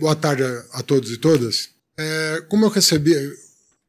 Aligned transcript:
Boa 0.00 0.14
tarde 0.14 0.44
a, 0.72 0.82
todos 0.82 1.10
e 1.10 1.16
todas. 1.16 1.70
É, 1.98 2.44
como 2.48 2.64
eu 2.64 2.68
recebi 2.68 3.12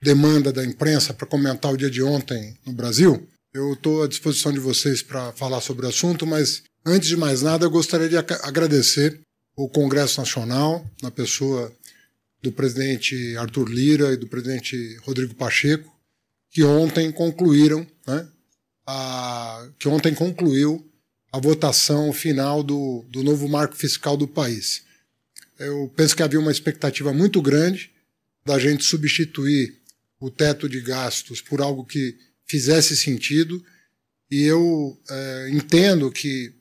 demanda 0.02 0.52
da 0.52 0.66
imprensa 0.66 1.14
para 1.14 1.28
comentar 1.28 1.72
o 1.72 1.78
dia 1.78 1.90
de 1.90 2.02
ontem 2.02 2.58
no 2.66 2.74
Brasil, 2.74 3.28
eu 3.54 3.74
estou 3.74 4.02
à 4.02 4.08
disposição 4.08 4.52
de 4.52 4.60
vocês 4.60 5.04
para 5.04 5.32
falar 5.34 5.62
sobre 5.62 5.86
o 5.86 5.90
assunto, 5.90 6.26
mas 6.26 6.64
antes 6.84 7.10
de 7.10 7.16
mais 7.16 7.44
nada, 7.44 7.66
eu 7.66 7.70
gostaria 7.70 8.10
de 8.10 8.18
agradecer 8.18 9.20
o 9.56 9.70
Congresso 9.70 10.20
Nacional, 10.20 10.84
na 11.04 11.12
pessoa 11.12 11.72
do 12.42 12.52
presidente 12.52 13.38
Arthur 13.38 13.70
Lira 13.70 14.12
e 14.12 14.18
do 14.18 14.28
presidente 14.28 14.98
Rodrigo 15.04 15.36
Pacheco, 15.36 15.94
que 16.50 16.64
ontem 16.64 17.12
concluíram, 17.12 17.86
né, 18.08 18.28
a, 18.88 19.70
que 19.78 19.88
ontem 19.88 20.16
concluiu 20.16 20.84
a 21.32 21.40
votação 21.40 22.12
final 22.12 22.64
do, 22.64 23.06
do 23.10 23.22
novo 23.22 23.48
marco 23.48 23.76
fiscal 23.76 24.18
do 24.18 24.28
país. 24.28 24.89
Eu 25.60 25.92
penso 25.94 26.16
que 26.16 26.24
havia 26.24 26.40
uma 26.40 26.52
expectativa 26.52 27.12
muito 27.12 27.42
grande 27.42 27.92
da 28.46 28.58
gente 28.58 28.86
substituir 28.86 29.78
o 30.20 30.32
teto 30.32 30.70
de 30.70 30.80
gastos 30.80 31.42
por 31.42 31.62
algo 31.62 31.86
que 31.86 32.18
fizesse 32.46 32.96
sentido, 32.96 33.64
e 34.32 34.44
eu 34.44 35.00
é, 35.10 35.50
entendo 35.52 36.10
que, 36.12 36.54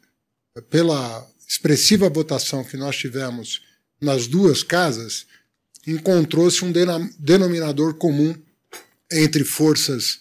pela 0.69 1.27
expressiva 1.47 2.11
votação 2.11 2.65
que 2.65 2.77
nós 2.77 2.97
tivemos 2.97 3.63
nas 4.01 4.27
duas 4.27 4.63
casas, 4.63 5.27
encontrou-se 5.87 6.65
um 6.65 6.73
denominador 7.19 7.95
comum 7.95 8.35
entre 9.11 9.45
forças 9.45 10.21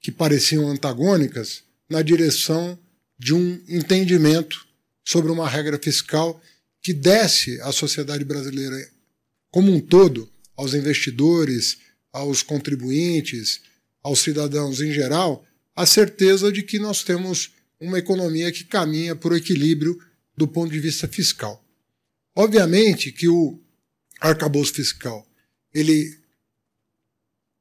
que 0.00 0.10
pareciam 0.10 0.68
antagônicas 0.68 1.62
na 1.88 2.02
direção 2.02 2.78
de 3.18 3.32
um 3.32 3.62
entendimento 3.68 4.66
sobre 5.04 5.30
uma 5.30 5.48
regra 5.48 5.78
fiscal 5.78 6.40
que 6.86 6.92
desse 6.94 7.60
à 7.62 7.72
sociedade 7.72 8.24
brasileira 8.24 8.76
como 9.50 9.72
um 9.72 9.80
todo, 9.80 10.30
aos 10.56 10.72
investidores, 10.72 11.78
aos 12.12 12.44
contribuintes, 12.44 13.60
aos 14.04 14.20
cidadãos 14.20 14.80
em 14.80 14.92
geral, 14.92 15.44
a 15.74 15.84
certeza 15.84 16.52
de 16.52 16.62
que 16.62 16.78
nós 16.78 17.02
temos 17.02 17.50
uma 17.80 17.98
economia 17.98 18.52
que 18.52 18.62
caminha 18.62 19.16
por 19.16 19.34
equilíbrio 19.34 20.00
do 20.36 20.46
ponto 20.46 20.70
de 20.70 20.78
vista 20.78 21.08
fiscal. 21.08 21.60
Obviamente 22.36 23.10
que 23.10 23.26
o 23.26 23.60
arcabouço 24.20 24.74
fiscal 24.74 25.26
ele 25.74 26.16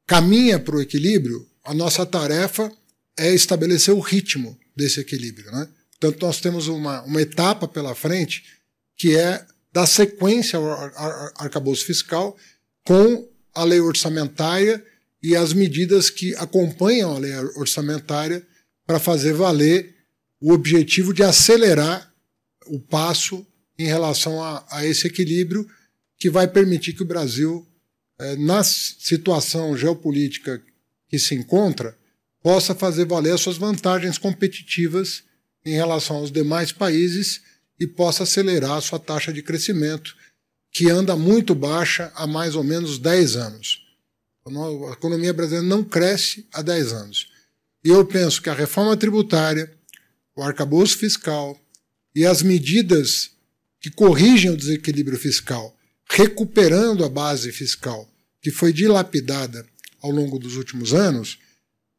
caminha 0.06 0.60
para 0.60 0.76
o 0.76 0.82
equilíbrio, 0.84 1.50
a 1.64 1.74
nossa 1.74 2.06
tarefa 2.06 2.72
é 3.18 3.34
estabelecer 3.34 3.92
o 3.92 4.00
ritmo 4.00 4.56
desse 4.76 5.00
equilíbrio. 5.00 5.52
Né? 5.52 5.68
Portanto, 6.00 6.22
nós 6.22 6.40
temos 6.40 6.68
uma, 6.68 7.02
uma 7.02 7.24
etapa 7.24 7.68
pela 7.68 7.96
frente 7.96 8.55
que 8.98 9.16
é 9.16 9.46
dar 9.72 9.86
sequência 9.86 10.58
ao 10.58 10.66
arcabouço 11.38 11.86
fiscal 11.86 12.38
com 12.86 13.28
a 13.54 13.64
lei 13.64 13.80
orçamentária 13.80 14.84
e 15.22 15.36
as 15.36 15.54
medidas 15.54 16.10
que 16.10 16.36
acompanham 16.36 17.16
a 17.16 17.20
lei 17.20 17.36
orçamentária 17.56 18.46
para 18.86 19.00
fazer 19.00 19.34
valer 19.34 19.96
o 20.40 20.52
objetivo 20.54 21.14
de 21.14 21.24
acelerar 21.24 22.14
o 22.68 22.80
passo 22.80 23.46
em 23.78 23.88
relação 23.88 24.42
a, 24.44 24.66
a 24.70 24.86
esse 24.86 25.08
equilíbrio 25.08 25.68
que 26.18 26.30
vai 26.30 26.48
permitir 26.48 26.94
que 26.94 27.04
o 27.04 27.08
Brasil, 27.08 27.68
eh, 28.20 28.36
na 28.38 28.64
situação 28.64 29.76
geopolítica 29.76 30.62
que 31.10 31.20
se 31.20 31.36
encontra, 31.36 31.98
possa 32.42 32.76
fazer 32.76 33.06
valer 33.06 33.34
as 33.34 33.42
suas 33.42 33.58
vantagens 33.58 34.18
competitivas 34.18 35.24
em 35.66 35.74
relação 35.74 36.18
aos 36.18 36.32
demais 36.32 36.72
países 36.72 37.42
e 37.80 37.86
possa 37.88 38.24
acelerar 38.24 38.74
a 38.78 38.82
sua 38.82 39.00
taxa 39.00 39.32
de 39.32 39.42
crescimento, 39.42 40.16
que 40.72 40.90
anda 40.90 41.16
muito 41.16 41.56
baixa 41.56 42.12
há 42.16 42.28
mais 42.28 42.56
ou 42.56 42.64
menos 42.64 42.98
10 42.98 43.36
anos. 43.36 43.82
A 44.46 44.92
economia 44.92 45.34
brasileira 45.34 45.66
não 45.66 45.84
cresce 45.84 46.48
há 46.54 46.62
10 46.62 46.94
anos. 46.94 47.32
E 47.84 47.90
eu 47.90 48.06
penso 48.06 48.42
que 48.42 48.50
a 48.50 48.54
reforma 48.54 48.96
tributária, 48.96 49.72
o 50.36 50.44
arcabouço 50.44 50.98
fiscal 50.98 51.60
e 52.14 52.26
as 52.26 52.42
medidas 52.42 53.32
que 53.80 53.90
corrigem 53.90 54.52
o 54.52 54.58
desequilíbrio 54.58 55.18
fiscal, 55.18 55.76
recuperando 56.10 57.04
a 57.04 57.10
base 57.10 57.52
fiscal 57.52 58.10
que 58.42 58.52
foi 58.52 58.72
dilapidada 58.72 59.66
ao 60.02 60.12
longo 60.12 60.38
dos 60.38 60.56
últimos 60.56 60.94
anos, 60.94 61.40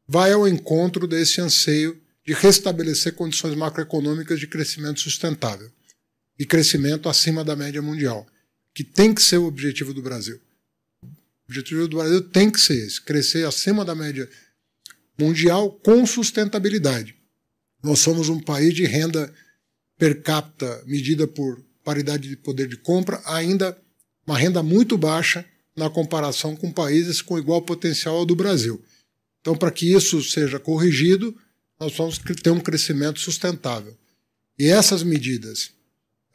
vai 0.07 0.31
ao 0.31 0.47
encontro 0.47 1.07
desse 1.07 1.41
anseio 1.41 2.01
de 2.27 2.33
restabelecer 2.33 3.13
condições 3.13 3.55
macroeconômicas 3.55 4.37
de 4.37 4.47
crescimento 4.47 4.99
sustentável 4.99 5.71
e 6.37 6.45
crescimento 6.45 7.07
acima 7.07 7.41
da 7.41 7.55
média 7.55 7.81
mundial, 7.81 8.27
que 8.73 8.83
tem 8.83 9.13
que 9.13 9.21
ser 9.21 9.37
o 9.37 9.45
objetivo 9.45 9.93
do 9.93 10.01
Brasil. 10.01 10.37
O 11.01 11.07
objetivo 11.47 11.87
do 11.87 11.95
Brasil 11.95 12.21
tem 12.29 12.51
que 12.51 12.59
ser 12.59 12.85
esse: 12.85 13.01
crescer 13.01 13.47
acima 13.47 13.85
da 13.85 13.95
média 13.95 14.29
mundial 15.17 15.71
com 15.71 16.05
sustentabilidade. 16.05 17.15
Nós 17.81 17.99
somos 17.99 18.27
um 18.27 18.41
país 18.41 18.73
de 18.73 18.85
renda 18.85 19.33
per 19.97 20.21
capita 20.21 20.83
medida 20.85 21.25
por 21.25 21.63
paridade 21.81 22.27
de 22.27 22.35
poder 22.35 22.67
de 22.67 22.75
compra, 22.75 23.21
ainda 23.25 23.81
uma 24.27 24.37
renda 24.37 24.61
muito 24.61 24.97
baixa 24.97 25.45
na 25.77 25.89
comparação 25.89 26.57
com 26.57 26.73
países 26.73 27.21
com 27.21 27.39
igual 27.39 27.61
potencial 27.61 28.17
ao 28.17 28.25
do 28.25 28.35
Brasil. 28.35 28.83
Então, 29.39 29.55
para 29.55 29.71
que 29.71 29.93
isso 29.93 30.21
seja 30.21 30.59
corrigido, 30.59 31.33
nós 31.79 31.95
vamos 31.95 32.17
ter 32.17 32.49
um 32.49 32.59
crescimento 32.59 33.19
sustentável. 33.19 33.97
E 34.57 34.65
essas 34.67 35.03
medidas, 35.03 35.71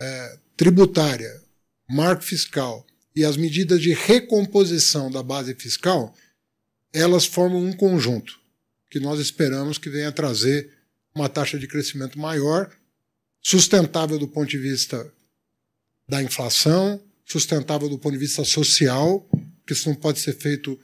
é, 0.00 0.38
tributária, 0.56 1.42
marco 1.88 2.22
fiscal 2.22 2.86
e 3.14 3.24
as 3.24 3.36
medidas 3.36 3.80
de 3.80 3.92
recomposição 3.92 5.10
da 5.10 5.22
base 5.22 5.54
fiscal, 5.54 6.14
elas 6.92 7.24
formam 7.24 7.64
um 7.64 7.72
conjunto 7.72 8.40
que 8.90 9.00
nós 9.00 9.18
esperamos 9.18 9.78
que 9.78 9.90
venha 9.90 10.12
trazer 10.12 10.70
uma 11.14 11.28
taxa 11.28 11.58
de 11.58 11.66
crescimento 11.66 12.18
maior, 12.18 12.70
sustentável 13.40 14.18
do 14.18 14.28
ponto 14.28 14.48
de 14.48 14.58
vista 14.58 15.10
da 16.08 16.22
inflação, 16.22 17.02
sustentável 17.24 17.88
do 17.88 17.98
ponto 17.98 18.12
de 18.12 18.18
vista 18.18 18.44
social, 18.44 19.26
que 19.66 19.72
isso 19.72 19.88
não 19.88 19.96
pode 19.96 20.20
ser 20.20 20.34
feito 20.34 20.78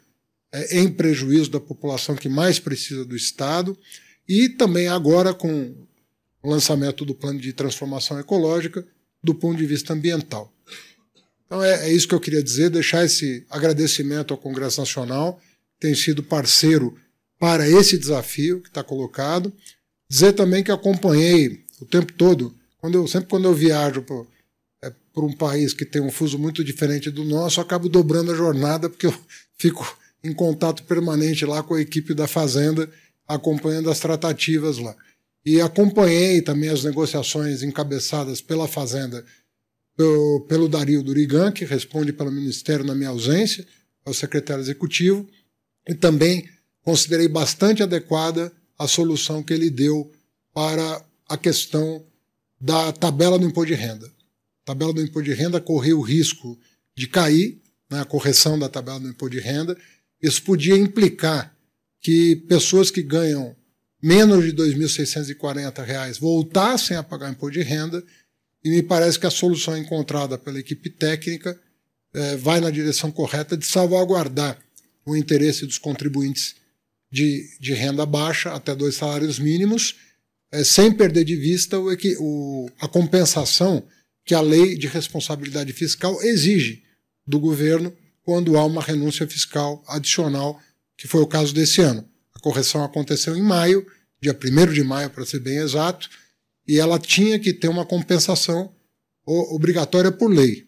é, 0.51 0.81
em 0.81 0.91
prejuízo 0.91 1.51
da 1.51 1.61
população 1.61 2.17
que 2.17 2.29
mais 2.29 2.59
precisa 2.59 3.05
do 3.05 3.15
Estado, 3.15 3.79
e 4.29 4.49
também 4.49 4.89
agora 4.89 5.33
com 5.33 5.75
o 6.43 6.51
lançamento 6.51 7.05
do 7.05 7.15
plano 7.15 7.41
de 7.41 7.53
transformação 7.53 8.19
ecológica 8.21 8.87
do 9.23 9.35
ponto 9.35 9.57
de 9.57 9.67
vista 9.67 9.93
ambiental. 9.93 10.53
Então 11.47 11.65
é, 11.65 11.89
é 11.89 11.93
isso 11.93 12.07
que 12.07 12.15
eu 12.15 12.21
queria 12.21 12.43
dizer, 12.43 12.71
deixar 12.71 13.05
esse 13.05 13.45
agradecimento 13.49 14.33
ao 14.35 14.39
Congresso 14.39 14.81
Nacional, 14.81 15.41
que 15.75 15.87
tem 15.87 15.95
sido 15.95 16.23
parceiro 16.23 16.95
para 17.39 17.69
esse 17.69 17.97
desafio 17.97 18.61
que 18.61 18.69
está 18.69 18.85
colocado. 18.85 19.53
Dizer 20.11 20.33
também 20.33 20.63
que 20.63 20.71
acompanhei 20.71 21.65
o 21.81 21.87
tempo 21.87 22.13
todo, 22.13 22.55
quando 22.79 22.97
eu, 22.97 23.09
sempre 23.09 23.29
quando 23.29 23.47
eu 23.47 23.55
viajo 23.55 24.03
para 24.03 24.17
é, 24.85 24.93
um 25.17 25.33
país 25.33 25.73
que 25.73 25.85
tem 25.85 26.03
um 26.03 26.11
fuso 26.11 26.39
muito 26.39 26.63
diferente 26.63 27.11
do 27.11 27.25
nosso, 27.25 27.61
eu 27.61 27.65
acabo 27.65 27.89
dobrando 27.89 28.33
a 28.33 28.37
jornada, 28.37 28.91
porque 28.91 29.07
eu 29.07 29.15
fico 29.59 29.99
em 30.23 30.35
contato 30.35 30.83
permanente 30.85 31.47
lá 31.47 31.63
com 31.63 31.75
a 31.75 31.81
equipe 31.81 32.13
da 32.13 32.27
Fazenda 32.27 32.91
acompanhando 33.29 33.91
as 33.91 34.01
tratativas 34.01 34.79
lá. 34.79 34.97
E 35.45 35.61
acompanhei 35.61 36.43
também 36.43 36.71
as 36.71 36.83
negociações 36.83 37.63
encabeçadas 37.63 38.41
pela 38.41 38.67
Fazenda 38.67 39.25
pelo, 39.99 40.41
pelo 40.49 40.69
Dario 40.69 41.03
Durigan, 41.03 41.51
que 41.51 41.65
responde 41.65 42.13
pelo 42.13 42.31
Ministério 42.31 42.85
na 42.85 42.95
minha 42.95 43.11
ausência, 43.11 43.67
é 44.07 44.11
o 44.11 44.15
secretário 44.15 44.63
executivo, 44.63 45.29
e 45.89 45.95
também 45.95 46.49
considerei 46.83 47.27
bastante 47.27 47.83
adequada 47.83 48.53
a 48.79 48.87
solução 48.87 49.43
que 49.43 49.53
ele 49.53 49.69
deu 49.69 50.11
para 50.55 51.05
a 51.29 51.37
questão 51.37 52.05
da 52.61 52.93
tabela 52.93 53.39
do 53.39 53.45
imposto 53.45 53.75
de 53.75 53.81
renda. 53.81 54.07
A 54.07 54.67
tabela 54.67 54.93
do 54.93 55.03
imposto 55.03 55.29
de 55.29 55.35
renda 55.35 55.61
correu 55.61 55.99
o 55.99 56.03
risco 56.03 56.57
de 56.97 57.09
cair, 57.09 57.61
né, 57.91 58.01
a 58.01 58.05
correção 58.05 58.57
da 58.57 58.69
tabela 58.69 59.01
do 59.01 59.09
imposto 59.09 59.35
de 59.35 59.41
renda. 59.41 59.77
Isso 60.23 60.43
podia 60.43 60.77
implicar 60.77 61.55
que 62.01 62.37
pessoas 62.49 62.91
que 62.91 63.03
ganham 63.03 63.57
menos 64.03 64.45
de 64.45 64.51
R$ 64.51 64.71
2.640 64.75 66.21
voltassem 66.21 66.97
a 66.97 67.03
pagar 67.03 67.31
imposto 67.31 67.59
de 67.59 67.65
renda, 67.65 68.03
e 68.65 68.71
me 68.71 68.83
parece 68.83 69.19
que 69.19 69.27
a 69.27 69.31
solução 69.31 69.77
encontrada 69.77 70.37
pela 70.37 70.59
equipe 70.59 70.91
técnica 70.91 71.59
é, 72.15 72.37
vai 72.37 72.61
na 72.61 72.71
direção 72.71 73.11
correta 73.11 73.57
de 73.57 73.67
salvaguardar 73.67 74.59
o 75.05 75.17
interesse 75.17 75.67
dos 75.67 75.79
contribuintes 75.79 76.57
de, 77.11 77.45
de 77.61 77.73
renda 77.73 78.05
baixa 78.05 78.53
até 78.53 78.75
dois 78.75 78.97
salários 78.97 79.39
mínimos, 79.39 79.97
é, 80.53 80.65
sem 80.65 80.93
perder 80.93 81.25
de 81.25 81.37
vista 81.37 81.79
o, 81.79 81.89
o, 82.19 82.71
a 82.81 82.89
compensação 82.89 83.83
que 84.25 84.35
a 84.35 84.41
lei 84.41 84.77
de 84.77 84.87
responsabilidade 84.87 85.73
fiscal 85.73 86.21
exige 86.23 86.83
do 87.27 87.41
governo 87.41 87.95
quando 88.23 88.59
há 88.59 88.65
uma 88.65 88.83
renúncia 88.83 89.27
fiscal 89.27 89.83
adicional 89.87 90.61
que 90.99 91.07
foi 91.07 91.23
o 91.23 91.27
caso 91.27 91.55
desse 91.55 91.81
ano. 91.81 92.07
A 92.35 92.41
correção 92.41 92.85
aconteceu 92.85 93.37
em 93.37 93.43
maio, 93.43 93.87
dia 94.21 94.37
1 94.37 94.73
de 94.73 94.83
maio, 94.83 95.09
para 95.09 95.25
ser 95.25 95.39
bem 95.39 95.59
exato, 95.59 96.11
e 96.67 96.79
ela 96.79 96.99
tinha 96.99 97.39
que 97.39 97.53
ter 97.53 97.69
uma 97.69 97.87
compensação 97.87 98.75
obrigatória 99.25 100.11
por 100.11 100.31
lei. 100.31 100.67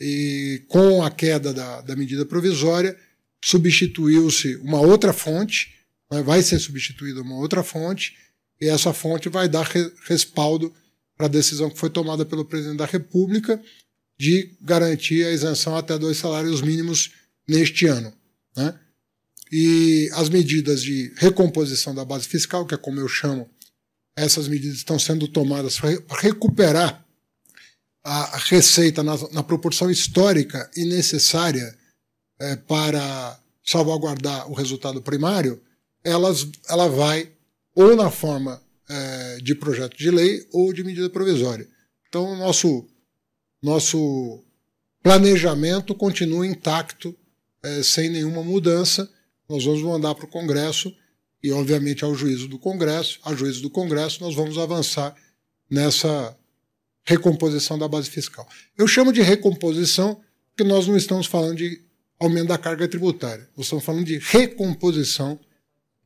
e 0.00 0.64
com 0.68 1.02
a 1.02 1.10
queda 1.10 1.52
da, 1.52 1.80
da 1.82 1.94
medida 1.94 2.24
provisória, 2.24 2.98
substituiu-se 3.44 4.56
uma 4.56 4.80
outra 4.80 5.12
fonte, 5.12 5.74
vai 6.24 6.42
ser 6.42 6.58
substituída 6.58 7.20
uma 7.20 7.36
outra 7.36 7.62
fonte, 7.62 8.16
e 8.60 8.68
essa 8.68 8.92
fonte 8.92 9.28
vai 9.28 9.48
dar 9.48 9.64
re, 9.64 9.92
respaldo 10.08 10.72
para 11.16 11.26
a 11.26 11.30
decisão 11.30 11.70
que 11.70 11.78
foi 11.78 11.90
tomada 11.90 12.24
pelo 12.24 12.44
presidente 12.44 12.78
da 12.78 12.86
República 12.86 13.62
de 14.18 14.56
garantir 14.60 15.24
a 15.24 15.30
isenção 15.30 15.76
até 15.76 15.98
dois 15.98 16.16
salários 16.16 16.60
mínimos 16.62 17.12
neste 17.48 17.86
ano. 17.86 18.12
Né? 18.56 18.74
E 19.52 20.08
as 20.14 20.30
medidas 20.30 20.82
de 20.82 21.12
recomposição 21.16 21.94
da 21.94 22.04
base 22.04 22.26
fiscal, 22.26 22.64
que 22.66 22.74
é 22.74 22.78
como 22.78 22.98
eu 22.98 23.08
chamo, 23.08 23.50
essas 24.16 24.48
medidas 24.48 24.78
estão 24.78 24.98
sendo 24.98 25.28
tomadas 25.28 25.78
para 25.78 26.20
recuperar 26.20 27.04
a 28.04 28.38
receita 28.38 29.02
na, 29.02 29.16
na 29.30 29.42
proporção 29.42 29.90
histórica 29.90 30.70
e 30.74 30.84
necessária 30.84 31.76
é, 32.40 32.56
para 32.56 33.38
salvaguardar 33.64 34.50
o 34.50 34.54
resultado 34.54 35.00
primário, 35.00 35.62
elas, 36.02 36.48
ela 36.68 36.88
vai 36.88 37.30
ou 37.74 37.94
na 37.94 38.10
forma 38.10 38.60
é, 38.88 39.36
de 39.36 39.54
projeto 39.54 39.96
de 39.96 40.10
lei 40.10 40.46
ou 40.52 40.72
de 40.72 40.82
medida 40.82 41.08
provisória. 41.08 41.68
Então, 42.08 42.24
o 42.32 42.36
nosso 42.36 42.88
nosso 43.62 44.42
planejamento 45.02 45.94
continua 45.94 46.46
intacto, 46.46 47.16
é, 47.62 47.82
sem 47.82 48.10
nenhuma 48.10 48.42
mudança. 48.42 49.08
Nós 49.52 49.66
vamos 49.66 49.82
mandar 49.82 50.14
para 50.14 50.24
o 50.24 50.28
Congresso 50.28 50.90
e, 51.42 51.52
obviamente, 51.52 52.02
ao 52.02 52.14
juízo 52.14 52.48
do 52.48 52.58
Congresso. 52.58 53.20
A 53.22 53.34
juízo 53.34 53.60
do 53.60 53.68
Congresso, 53.68 54.22
nós 54.22 54.34
vamos 54.34 54.56
avançar 54.56 55.14
nessa 55.68 56.34
recomposição 57.04 57.78
da 57.78 57.86
base 57.86 58.08
fiscal. 58.08 58.48
Eu 58.78 58.88
chamo 58.88 59.12
de 59.12 59.20
recomposição 59.20 60.18
porque 60.48 60.64
nós 60.64 60.86
não 60.86 60.96
estamos 60.96 61.26
falando 61.26 61.56
de 61.56 61.82
aumento 62.18 62.48
da 62.48 62.56
carga 62.56 62.88
tributária. 62.88 63.46
Nós 63.54 63.66
estamos 63.66 63.84
falando 63.84 64.06
de 64.06 64.16
recomposição 64.16 65.38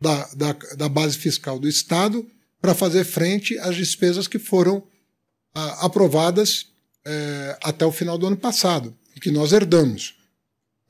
da, 0.00 0.26
da, 0.34 0.52
da 0.76 0.88
base 0.88 1.16
fiscal 1.16 1.56
do 1.56 1.68
Estado 1.68 2.28
para 2.60 2.74
fazer 2.74 3.04
frente 3.04 3.56
às 3.60 3.76
despesas 3.76 4.26
que 4.26 4.40
foram 4.40 4.82
ah, 5.54 5.86
aprovadas 5.86 6.66
é, 7.04 7.56
até 7.62 7.86
o 7.86 7.92
final 7.92 8.18
do 8.18 8.26
ano 8.26 8.36
passado, 8.36 8.92
e 9.14 9.20
que 9.20 9.30
nós 9.30 9.52
herdamos. 9.52 10.16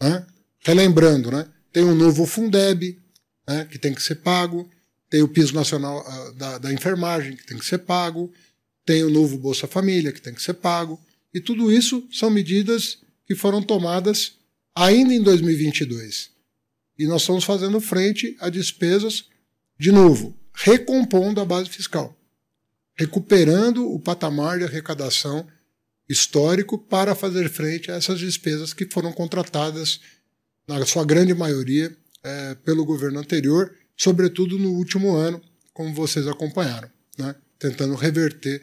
Né? 0.00 0.26
Relembrando, 0.60 1.30
né? 1.30 1.46
Tem 1.76 1.84
um 1.84 1.94
novo 1.94 2.24
Fundeb, 2.24 2.98
né? 3.46 3.66
que 3.70 3.78
tem 3.78 3.92
que 3.92 4.02
ser 4.02 4.14
pago, 4.14 4.66
tem 5.10 5.20
o 5.20 5.28
piso 5.28 5.54
nacional 5.54 6.00
uh, 6.00 6.32
da, 6.32 6.56
da 6.56 6.72
enfermagem, 6.72 7.36
que 7.36 7.44
tem 7.44 7.58
que 7.58 7.66
ser 7.66 7.76
pago, 7.76 8.32
tem 8.82 9.04
o 9.04 9.10
novo 9.10 9.36
Bolsa 9.36 9.66
Família, 9.66 10.10
que 10.10 10.22
tem 10.22 10.32
que 10.32 10.42
ser 10.42 10.54
pago, 10.54 10.98
e 11.34 11.38
tudo 11.38 11.70
isso 11.70 12.08
são 12.10 12.30
medidas 12.30 13.00
que 13.26 13.34
foram 13.34 13.62
tomadas 13.62 14.38
ainda 14.74 15.12
em 15.12 15.22
2022. 15.22 16.30
E 16.98 17.06
nós 17.06 17.20
estamos 17.20 17.44
fazendo 17.44 17.78
frente 17.78 18.34
a 18.40 18.48
despesas, 18.48 19.26
de 19.78 19.92
novo, 19.92 20.34
recompondo 20.54 21.42
a 21.42 21.44
base 21.44 21.68
fiscal, 21.68 22.18
recuperando 22.94 23.86
o 23.86 24.00
patamar 24.00 24.56
de 24.56 24.64
arrecadação 24.64 25.46
histórico 26.08 26.78
para 26.78 27.14
fazer 27.14 27.50
frente 27.50 27.90
a 27.90 27.96
essas 27.96 28.18
despesas 28.18 28.72
que 28.72 28.86
foram 28.86 29.12
contratadas, 29.12 30.00
na 30.66 30.84
sua 30.84 31.04
grande 31.04 31.34
maioria, 31.34 31.96
é, 32.22 32.54
pelo 32.56 32.84
governo 32.84 33.20
anterior, 33.20 33.74
sobretudo 33.96 34.58
no 34.58 34.72
último 34.72 35.14
ano, 35.14 35.40
como 35.72 35.94
vocês 35.94 36.26
acompanharam, 36.26 36.90
né? 37.16 37.34
tentando 37.58 37.94
reverter 37.94 38.62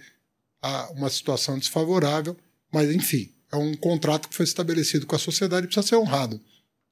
a, 0.62 0.92
uma 0.92 1.10
situação 1.10 1.58
desfavorável, 1.58 2.36
mas 2.72 2.92
enfim, 2.92 3.34
é 3.52 3.56
um 3.56 3.76
contrato 3.76 4.28
que 4.28 4.36
foi 4.36 4.46
estabelecido 4.46 5.06
com 5.06 5.16
a 5.16 5.20
sociedade 5.20 5.66
e 5.66 5.68
precisa 5.68 5.88
ser 5.88 5.96
honrado, 5.96 6.42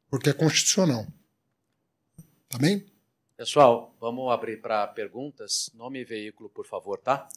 porque 0.09 0.29
é 0.29 0.33
constitucional. 0.33 1.05
Tá 2.47 2.57
bem? 2.57 2.85
Pessoal, 3.35 3.95
vamos 3.99 4.31
abrir 4.31 4.61
para 4.61 4.85
perguntas. 4.87 5.71
Nome 5.73 6.01
e 6.01 6.05
veículo, 6.05 6.49
por 6.49 6.65
favor, 6.65 6.99
tá? 6.99 7.27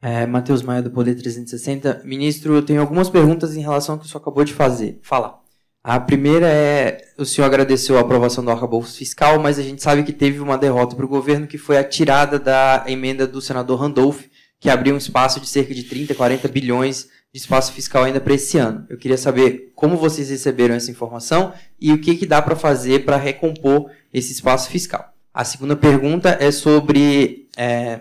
É, 0.00 0.24
Matheus 0.24 0.62
Maia, 0.62 0.80
do 0.80 0.90
Poder 0.90 1.14
360. 1.14 2.02
Ministro, 2.04 2.54
eu 2.54 2.64
tenho 2.64 2.80
algumas 2.80 3.10
perguntas 3.10 3.54
em 3.54 3.60
relação 3.60 3.94
ao 3.94 4.00
que 4.00 4.06
o 4.06 4.08
senhor 4.08 4.22
acabou 4.22 4.44
de 4.44 4.54
fazer. 4.54 4.98
Fala. 5.02 5.39
A 5.82 5.98
primeira 5.98 6.46
é, 6.46 7.02
o 7.16 7.24
senhor 7.24 7.46
agradeceu 7.46 7.96
a 7.96 8.02
aprovação 8.02 8.44
do 8.44 8.50
arcabouço 8.50 8.98
fiscal, 8.98 9.40
mas 9.40 9.58
a 9.58 9.62
gente 9.62 9.82
sabe 9.82 10.02
que 10.02 10.12
teve 10.12 10.38
uma 10.38 10.58
derrota 10.58 10.94
para 10.94 11.06
o 11.06 11.08
governo, 11.08 11.46
que 11.46 11.56
foi 11.56 11.78
a 11.78 11.84
tirada 11.84 12.38
da 12.38 12.84
emenda 12.86 13.26
do 13.26 13.40
senador 13.40 13.80
Randolph, 13.80 14.24
que 14.58 14.68
abriu 14.68 14.94
um 14.94 14.98
espaço 14.98 15.40
de 15.40 15.48
cerca 15.48 15.74
de 15.74 15.84
30, 15.84 16.14
40 16.14 16.48
bilhões 16.48 17.08
de 17.32 17.40
espaço 17.40 17.72
fiscal 17.72 18.04
ainda 18.04 18.20
para 18.20 18.34
esse 18.34 18.58
ano. 18.58 18.84
Eu 18.90 18.98
queria 18.98 19.16
saber 19.16 19.72
como 19.74 19.96
vocês 19.96 20.28
receberam 20.28 20.74
essa 20.74 20.90
informação 20.90 21.54
e 21.80 21.92
o 21.92 22.00
que, 22.00 22.14
que 22.14 22.26
dá 22.26 22.42
para 22.42 22.54
fazer 22.54 23.06
para 23.06 23.16
recompor 23.16 23.90
esse 24.12 24.32
espaço 24.32 24.68
fiscal. 24.68 25.14
A 25.32 25.44
segunda 25.44 25.76
pergunta 25.76 26.36
é 26.40 26.50
sobre 26.50 27.48
é, 27.56 28.00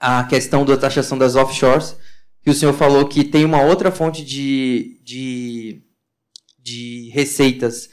a 0.00 0.24
questão 0.24 0.64
da 0.64 0.76
taxação 0.76 1.18
das 1.18 1.34
offshores, 1.34 1.96
que 2.42 2.50
o 2.50 2.54
senhor 2.54 2.72
falou 2.72 3.06
que 3.06 3.24
tem 3.24 3.44
uma 3.44 3.60
outra 3.62 3.90
fonte 3.90 4.24
de, 4.24 4.98
de, 5.02 5.82
de 6.66 7.10
receitas 7.10 7.88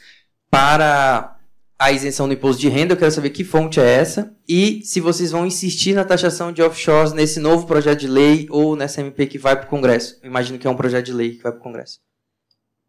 para 0.50 1.38
a 1.78 1.92
isenção 1.92 2.26
do 2.26 2.34
imposto 2.34 2.60
de 2.60 2.68
renda. 2.68 2.94
Eu 2.94 2.98
quero 2.98 3.12
saber 3.12 3.30
que 3.30 3.44
fonte 3.44 3.78
é 3.78 3.84
essa 3.84 4.34
e 4.48 4.82
se 4.84 5.00
vocês 5.00 5.30
vão 5.30 5.46
insistir 5.46 5.94
na 5.94 6.04
taxação 6.04 6.52
de 6.52 6.60
offshores 6.60 7.12
nesse 7.12 7.38
novo 7.38 7.66
projeto 7.66 8.00
de 8.00 8.08
lei 8.08 8.48
ou 8.50 8.74
nessa 8.74 9.00
MP 9.00 9.26
que 9.26 9.38
vai 9.38 9.56
para 9.56 9.66
o 9.66 9.70
Congresso. 9.70 10.18
Eu 10.22 10.28
imagino 10.28 10.58
que 10.58 10.66
é 10.66 10.70
um 10.70 10.76
projeto 10.76 11.06
de 11.06 11.12
lei 11.12 11.36
que 11.36 11.42
vai 11.42 11.52
para 11.52 11.60
o 11.60 11.62
Congresso. 11.62 12.00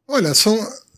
Olha, 0.08 0.34
são 0.34 0.58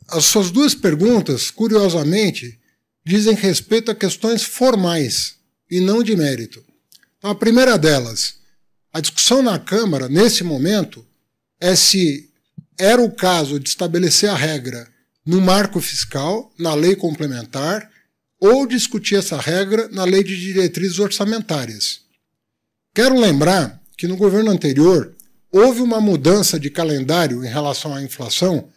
as 0.09 0.25
suas 0.25 0.51
duas 0.51 0.73
perguntas, 0.73 1.51
curiosamente, 1.51 2.57
dizem 3.05 3.35
respeito 3.35 3.91
a 3.91 3.95
questões 3.95 4.43
formais 4.43 5.35
e 5.69 5.81
não 5.81 6.01
de 6.01 6.15
mérito. 6.15 6.63
Então, 7.17 7.31
a 7.31 7.35
primeira 7.35 7.77
delas, 7.77 8.35
a 8.93 9.01
discussão 9.01 9.41
na 9.41 9.59
Câmara, 9.59 10.07
nesse 10.07 10.43
momento, 10.43 11.05
é 11.59 11.75
se 11.75 12.26
era 12.77 13.01
o 13.01 13.11
caso 13.11 13.59
de 13.59 13.69
estabelecer 13.69 14.29
a 14.29 14.35
regra 14.35 14.87
no 15.25 15.41
marco 15.41 15.81
fiscal, 15.81 16.51
na 16.57 16.73
lei 16.73 16.95
complementar, 16.95 17.89
ou 18.39 18.65
discutir 18.67 19.15
essa 19.15 19.37
regra 19.37 19.89
na 19.89 20.03
lei 20.03 20.23
de 20.23 20.39
diretrizes 20.39 20.99
orçamentárias. 20.99 22.01
Quero 22.93 23.19
lembrar 23.19 23.81
que 23.97 24.07
no 24.07 24.15
governo 24.15 24.51
anterior 24.51 25.15
houve 25.51 25.81
uma 25.81 25.99
mudança 25.99 26.59
de 26.59 26.69
calendário 26.69 27.43
em 27.43 27.47
relação 27.47 27.93
à 27.93 28.01
inflação 28.01 28.69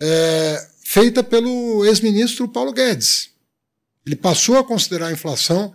é, 0.00 0.68
feita 0.84 1.22
pelo 1.22 1.84
ex-ministro 1.84 2.48
Paulo 2.48 2.72
Guedes. 2.72 3.30
Ele 4.06 4.16
passou 4.16 4.56
a 4.56 4.64
considerar 4.64 5.08
a 5.08 5.12
inflação 5.12 5.74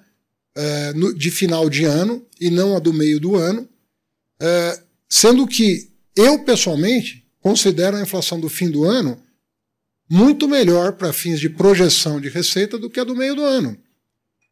é, 0.56 0.94
no, 0.94 1.14
de 1.14 1.30
final 1.30 1.70
de 1.70 1.86
ano 1.86 2.26
e 2.40 2.50
não 2.50 2.76
a 2.76 2.80
do 2.80 2.92
meio 2.92 3.20
do 3.20 3.36
ano, 3.36 3.70
é, 4.40 4.82
sendo 5.08 5.48
que 5.48 5.90
eu, 6.16 6.44
pessoalmente, 6.44 7.23
considero 7.44 7.98
a 7.98 8.02
inflação 8.02 8.40
do 8.40 8.50
fim 8.50 8.72
do 8.72 8.84
ano 8.84 9.22
muito 10.10 10.48
melhor 10.48 10.94
para 10.94 11.14
fins 11.14 11.40
de 11.40 11.50
projeção 11.50 12.20
de 12.20 12.30
receita 12.30 12.78
do 12.78 12.90
que 12.90 13.00
a 13.00 13.04
do 13.04 13.16
meio 13.16 13.36
do 13.36 13.44
ano. 13.44 13.78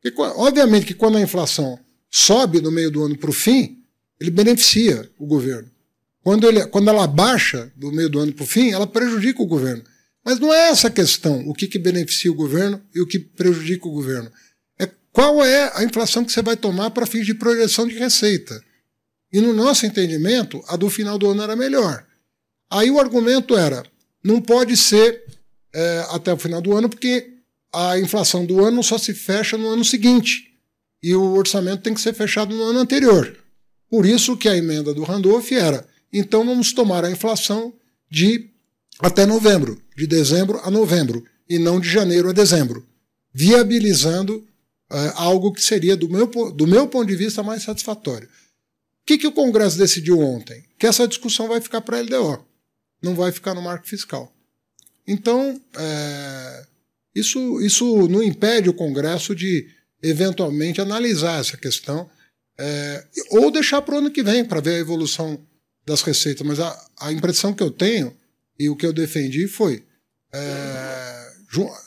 E, 0.04 0.14
obviamente 0.18 0.86
que 0.86 0.94
quando 0.94 1.18
a 1.18 1.22
inflação 1.22 1.80
sobe 2.10 2.60
do 2.60 2.72
meio 2.72 2.92
do 2.92 3.04
ano 3.04 3.18
para 3.18 3.30
o 3.30 3.34
fim, 3.34 3.80
ele 4.20 4.30
beneficia 4.30 5.10
o 5.18 5.26
governo. 5.26 5.72
Quando, 6.24 6.48
ele, 6.48 6.66
quando 6.68 6.90
ela 6.90 7.08
baixa 7.08 7.72
do 7.76 7.92
meio 7.92 8.10
do 8.10 8.20
ano 8.20 8.34
para 8.34 8.44
o 8.44 8.48
fim, 8.48 8.72
ela 8.72 8.86
prejudica 8.86 9.42
o 9.42 9.48
governo. 9.48 9.84
Mas 10.24 10.40
não 10.40 10.54
é 10.54 10.70
essa 10.70 10.88
a 10.88 10.92
questão, 10.92 11.48
o 11.48 11.54
que, 11.54 11.68
que 11.68 11.80
beneficia 11.80 12.32
o 12.32 12.36
governo 12.36 12.80
e 12.94 13.02
o 13.02 13.08
que 13.08 13.18
prejudica 13.18 13.88
o 13.88 13.92
governo 13.92 14.32
qual 15.12 15.44
é 15.44 15.72
a 15.76 15.84
inflação 15.84 16.24
que 16.24 16.32
você 16.32 16.42
vai 16.42 16.56
tomar 16.56 16.92
para 16.92 17.06
fins 17.06 17.26
de 17.26 17.34
projeção 17.34 17.88
de 17.88 17.96
receita. 17.96 18.64
E 19.32 19.40
no 19.40 19.54
nosso 19.54 19.86
entendimento, 19.86 20.64
a 20.68 20.76
do 20.76 20.90
final 20.90 21.18
do 21.18 21.30
ano 21.30 21.44
era 21.44 21.56
melhor. 21.56 22.06
Aí 22.72 22.90
o 22.90 23.00
argumento 23.00 23.58
era: 23.58 23.84
não 24.24 24.42
pode 24.42 24.78
ser 24.78 25.24
é, 25.74 26.06
até 26.10 26.34
o 26.34 26.38
final 26.38 26.62
do 26.62 26.76
ano, 26.76 26.90
porque 26.90 27.30
a 27.74 28.00
inflação 28.00 28.46
do 28.46 28.64
ano 28.64 28.82
só 28.82 28.98
se 28.98 29.14
fecha 29.14 29.58
no 29.58 29.68
ano 29.68 29.84
seguinte. 29.84 30.48
E 31.04 31.14
o 31.14 31.34
orçamento 31.34 31.82
tem 31.84 31.94
que 31.94 32.02
ser 32.02 32.14
fechado 32.14 32.56
no 32.56 32.64
ano 32.64 32.80
anterior. 32.80 33.38
Por 33.90 34.06
isso 34.06 34.38
que 34.38 34.48
a 34.48 34.56
emenda 34.56 34.94
do 34.94 35.04
Randolph 35.04 35.52
era: 35.52 35.86
então 36.14 36.46
vamos 36.46 36.72
tomar 36.72 37.04
a 37.04 37.12
inflação 37.12 37.74
de 38.10 38.50
até 39.00 39.26
novembro, 39.26 39.82
de 39.98 40.08
dezembro 40.08 40.60
a 40.64 40.72
novembro, 40.72 41.26
e 41.50 41.60
não 41.60 41.80
de 41.80 41.90
janeiro 41.90 42.30
a 42.30 42.34
dezembro, 42.34 42.86
viabilizando 43.34 44.46
é, 44.90 45.14
algo 45.16 45.52
que 45.52 45.62
seria, 45.62 45.98
do 45.98 46.08
meu, 46.08 46.28
do 46.28 46.68
meu 46.68 46.88
ponto 46.88 47.08
de 47.08 47.16
vista, 47.16 47.42
mais 47.42 47.64
satisfatório. 47.64 48.28
O 48.28 49.06
que, 49.06 49.18
que 49.18 49.28
o 49.28 49.32
Congresso 49.32 49.78
decidiu 49.78 50.20
ontem? 50.20 50.64
Que 50.78 50.86
essa 50.86 51.08
discussão 51.08 51.48
vai 51.48 51.60
ficar 51.60 51.82
para 51.82 51.98
a 51.98 52.02
LDO, 52.02 52.46
não 53.02 53.16
vai 53.16 53.32
ficar 53.32 53.54
no 53.54 53.62
marco 53.62 53.88
fiscal. 53.88 54.32
Então, 55.08 55.60
é, 55.76 56.66
isso, 57.16 57.60
isso 57.62 58.08
não 58.08 58.22
impede 58.22 58.70
o 58.70 58.74
Congresso 58.74 59.36
de, 59.36 59.68
eventualmente, 60.02 60.80
analisar 60.80 61.40
essa 61.40 61.58
questão 61.58 62.10
é, 62.58 63.08
ou 63.32 63.52
deixar 63.52 63.82
para 63.82 63.96
o 63.96 63.98
ano 63.98 64.12
que 64.12 64.22
vem, 64.22 64.46
para 64.46 64.62
ver 64.62 64.76
a 64.76 64.80
evolução 64.80 65.42
das 65.86 66.02
receitas. 66.04 66.46
Mas 66.46 66.60
a, 66.60 66.90
a 67.00 67.12
impressão 67.12 67.54
que 67.54 67.64
eu 67.64 67.72
tenho, 67.72 68.16
E 68.60 68.70
o 68.70 68.76
que 68.76 68.86
eu 68.86 68.94
defendi 68.94 69.48
foi, 69.48 69.84
é, 70.32 71.32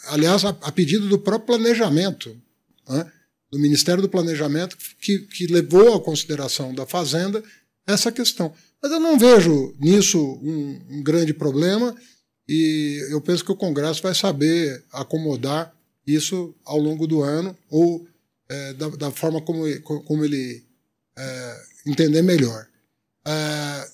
aliás, 0.08 0.44
a, 0.44 0.48
a, 0.48 0.72
pedido 0.72 1.08
do 1.08 1.20
próprio 1.20 1.56
planejamento, 1.56 2.36
né, 2.88 3.12
do 3.50 3.60
Ministério 3.60 4.02
do 4.02 4.08
Planejamento, 4.08 4.76
que, 5.00 5.20
que 5.20 5.46
levou 5.46 5.94
à 5.94 6.00
consideração 6.00 6.74
da 6.74 6.84
Fazenda 6.84 7.40
essa 7.86 8.10
questão. 8.10 8.52
Mas 8.84 8.92
eu 8.92 9.00
não 9.00 9.18
vejo 9.18 9.74
nisso 9.80 10.20
um, 10.42 10.78
um 10.90 11.02
grande 11.02 11.32
problema 11.32 11.96
e 12.46 13.02
eu 13.10 13.18
penso 13.18 13.42
que 13.42 13.50
o 13.50 13.56
Congresso 13.56 14.02
vai 14.02 14.14
saber 14.14 14.84
acomodar 14.92 15.74
isso 16.06 16.54
ao 16.66 16.78
longo 16.78 17.06
do 17.06 17.22
ano 17.22 17.56
ou 17.70 18.06
é, 18.46 18.74
da, 18.74 18.88
da, 18.90 19.10
forma 19.10 19.40
como, 19.40 19.64
como 19.80 20.22
ele 20.22 20.62
é, 21.16 21.62
entender 21.86 22.20
melhor. 22.20 22.66
É, 23.26 23.88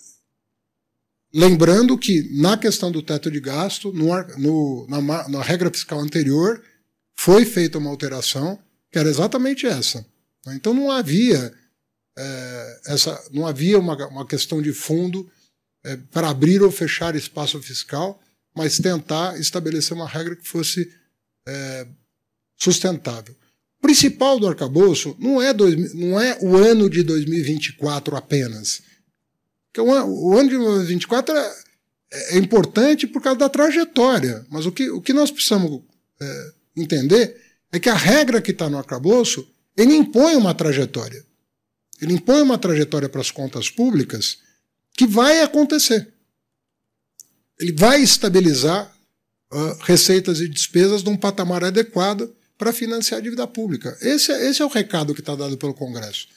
lembrando 1.32 1.96
que 1.96 2.28
na 2.40 2.56
questão 2.56 2.90
do 2.90 3.00
teto 3.00 3.30
de 3.30 3.38
gasto, 3.38 3.92
no, 3.92 4.08
no, 4.38 4.86
na, 4.88 5.28
na 5.28 5.40
regra 5.40 5.70
fiscal 5.70 6.00
anterior, 6.00 6.60
foi 7.14 7.44
feita 7.44 7.78
uma 7.78 7.90
alteração 7.90 8.58
que 8.90 8.98
era 8.98 9.08
exatamente 9.08 9.68
essa. 9.68 10.04
Então 10.48 10.74
não 10.74 10.90
havia 10.90 11.54
é, 12.22 12.80
essa, 12.86 13.18
não 13.32 13.46
havia 13.46 13.78
uma, 13.78 13.96
uma 14.08 14.26
questão 14.26 14.60
de 14.60 14.74
fundo 14.74 15.30
é, 15.82 15.96
para 15.96 16.28
abrir 16.28 16.62
ou 16.62 16.70
fechar 16.70 17.16
espaço 17.16 17.60
fiscal, 17.62 18.20
mas 18.54 18.78
tentar 18.78 19.40
estabelecer 19.40 19.96
uma 19.96 20.06
regra 20.06 20.36
que 20.36 20.46
fosse 20.46 20.92
é, 21.48 21.86
sustentável. 22.56 23.34
O 23.78 23.82
principal 23.82 24.38
do 24.38 24.46
arcabouço 24.46 25.16
não 25.18 25.40
é, 25.40 25.54
dois, 25.54 25.94
não 25.94 26.20
é 26.20 26.36
o 26.42 26.56
ano 26.56 26.90
de 26.90 27.02
2024 27.02 28.14
apenas. 28.14 28.82
Porque 29.72 29.80
o, 29.80 30.36
ano 30.36 30.50
de 30.50 30.58
2024 30.58 31.34
é, 31.34 31.54
é, 32.12 32.38
importante 32.38 33.06
por 33.06 33.22
causa 33.22 33.38
da 33.38 33.48
trajetória, 33.48 34.44
mas 34.50 34.66
o 34.66 34.72
que, 34.72 34.90
o 34.90 35.00
que 35.00 35.14
nós 35.14 35.30
precisamos 35.30 35.80
é, 36.20 36.52
entender 36.76 37.40
é 37.72 37.80
que 37.80 37.88
a 37.88 37.94
regra 37.94 38.42
que 38.42 38.50
está 38.50 38.68
no 38.68 38.76
arcabouço 38.76 39.48
ele 39.74 39.94
impõe 39.94 40.36
uma 40.36 40.52
trajetória. 40.52 41.24
Ele 42.00 42.14
impõe 42.14 42.40
uma 42.40 42.58
trajetória 42.58 43.08
para 43.08 43.20
as 43.20 43.30
contas 43.30 43.70
públicas 43.70 44.38
que 44.96 45.06
vai 45.06 45.40
acontecer. 45.40 46.12
Ele 47.58 47.72
vai 47.72 48.02
estabilizar 48.02 48.90
uh, 49.52 49.82
receitas 49.82 50.40
e 50.40 50.48
despesas 50.48 51.02
num 51.02 51.16
patamar 51.16 51.62
adequado 51.62 52.34
para 52.56 52.72
financiar 52.72 53.20
a 53.20 53.22
dívida 53.22 53.46
pública. 53.46 53.96
Esse 54.00 54.32
é, 54.32 54.48
esse 54.48 54.62
é 54.62 54.64
o 54.64 54.68
recado 54.68 55.14
que 55.14 55.20
está 55.20 55.34
dado 55.34 55.56
pelo 55.56 55.74
Congresso. 55.74 56.28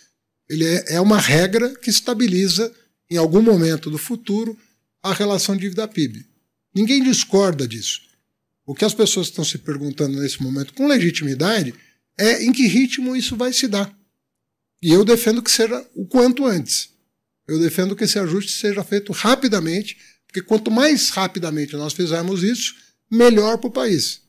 Ele 0.50 0.66
é, 0.66 0.96
é 0.96 1.02
uma 1.02 1.20
regra 1.20 1.76
que 1.76 1.90
estabiliza, 1.90 2.74
em 3.10 3.18
algum 3.18 3.42
momento 3.42 3.90
do 3.90 3.98
futuro, 3.98 4.58
a 5.02 5.14
relação 5.14 5.56
dívida-PIB. 5.56 6.26
Ninguém 6.74 7.04
discorda 7.04 7.68
disso. 7.68 8.02
O 8.66 8.74
que 8.74 8.86
as 8.86 8.94
pessoas 8.94 9.28
estão 9.28 9.44
se 9.44 9.58
perguntando 9.58 10.20
nesse 10.20 10.42
momento 10.42 10.74
com 10.74 10.88
legitimidade 10.88 11.74
é 12.18 12.44
em 12.44 12.52
que 12.52 12.68
ritmo 12.68 13.16
isso 13.16 13.36
vai 13.36 13.52
se 13.52 13.68
dar. 13.68 13.94
E 14.84 14.92
eu 14.92 15.06
defendo 15.06 15.42
que 15.42 15.50
seja 15.50 15.90
o 15.96 16.06
quanto 16.06 16.46
antes. 16.46 16.90
Eu 17.48 17.58
defendo 17.58 17.96
que 17.96 18.04
esse 18.04 18.20
ajuste 18.20 18.52
seja 18.52 18.84
feito 18.84 19.14
rapidamente, 19.14 19.98
porque 20.28 20.42
quanto 20.42 20.70
mais 20.70 21.10
rapidamente 21.10 21.78
nós 21.78 21.94
fizermos 21.94 22.44
isso, 22.44 22.76
melhor 23.10 23.58
para 23.58 23.70
o 23.70 23.72
país. 23.72 24.22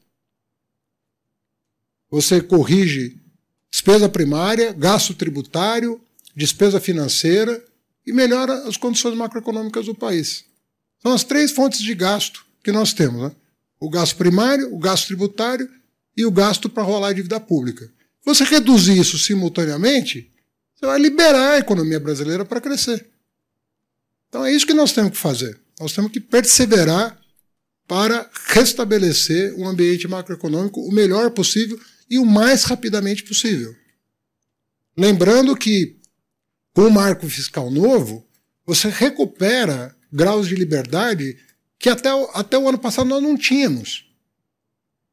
Você 2.09 2.41
corrige 2.41 3.21
despesa 3.69 4.09
primária, 4.09 4.73
gasto 4.73 5.13
tributário, 5.13 6.01
despesa 6.37 6.79
financeira 6.79 7.61
e 8.07 8.13
melhora 8.13 8.69
as 8.69 8.77
condições 8.77 9.17
macroeconômicas 9.17 9.87
do 9.87 9.95
país. 9.95 10.45
São 11.03 11.13
as 11.13 11.25
três 11.25 11.51
fontes 11.51 11.81
de 11.81 11.95
gasto 11.97 12.47
que 12.63 12.71
nós 12.71 12.93
temos: 12.93 13.23
né? 13.23 13.33
o 13.81 13.91
gasto 13.91 14.15
primário, 14.15 14.73
o 14.73 14.79
gasto 14.79 15.09
tributário 15.09 15.69
e 16.17 16.25
o 16.25 16.31
gasto 16.31 16.69
para 16.69 16.85
rolar 16.85 17.09
a 17.09 17.13
dívida 17.13 17.41
pública. 17.41 17.91
Você 18.25 18.45
reduzir 18.45 18.97
isso 18.97 19.19
simultaneamente, 19.19 20.31
você 20.85 20.87
vai 20.87 20.99
liberar 20.99 21.53
a 21.53 21.59
economia 21.59 21.99
brasileira 21.99 22.45
para 22.45 22.61
crescer. 22.61 23.07
Então 24.29 24.45
é 24.45 24.53
isso 24.53 24.67
que 24.67 24.75
nós 24.75 24.93
temos 24.93 25.13
que 25.13 25.17
fazer. 25.17 25.59
Nós 25.81 25.93
temos 25.93 26.13
que 26.13 26.21
perseverar 26.21 27.19
para 27.89 28.31
restabelecer 28.49 29.55
um 29.59 29.67
ambiente 29.67 30.07
macroeconômico 30.07 30.81
o 30.81 30.93
melhor 30.93 31.31
possível 31.31 31.81
e 32.09 32.19
o 32.19 32.27
mais 32.27 32.65
rapidamente 32.65 33.25
possível. 33.25 33.75
Lembrando 34.97 35.57
que, 35.57 35.97
com 36.75 36.83
o 36.83 36.91
marco 36.91 37.29
fiscal 37.29 37.71
novo, 37.71 38.27
você 38.67 38.89
recupera 38.89 39.95
graus 40.13 40.47
de 40.47 40.55
liberdade 40.55 41.37
que 41.79 41.89
até, 41.89 42.09
até 42.35 42.59
o 42.59 42.69
ano 42.69 42.79
passado 42.79 43.09
nós 43.09 43.23
não 43.23 43.37
tínhamos. 43.37 44.05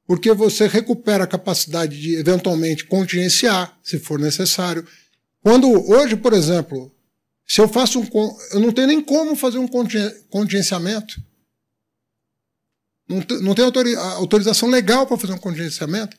Porque 0.05 0.33
você 0.33 0.67
recupera 0.67 1.23
a 1.23 1.27
capacidade 1.27 1.99
de, 1.99 2.15
eventualmente, 2.15 2.85
contingenciar, 2.85 3.77
se 3.83 3.99
for 3.99 4.19
necessário, 4.19 4.85
quando 5.41 5.67
hoje, 5.89 6.15
por 6.15 6.33
exemplo, 6.33 6.91
se 7.47 7.59
eu 7.59 7.67
faço 7.67 7.99
um. 7.99 8.07
Eu 8.51 8.59
não 8.59 8.71
tenho 8.71 8.87
nem 8.87 9.01
como 9.01 9.35
fazer 9.35 9.57
um 9.57 9.67
contingenciamento. 10.29 11.21
Não, 13.09 13.17
não 13.41 13.53
tenho 13.53 13.67
autorização 13.97 14.69
legal 14.69 15.05
para 15.05 15.17
fazer 15.17 15.33
um 15.33 15.37
contingenciamento, 15.37 16.15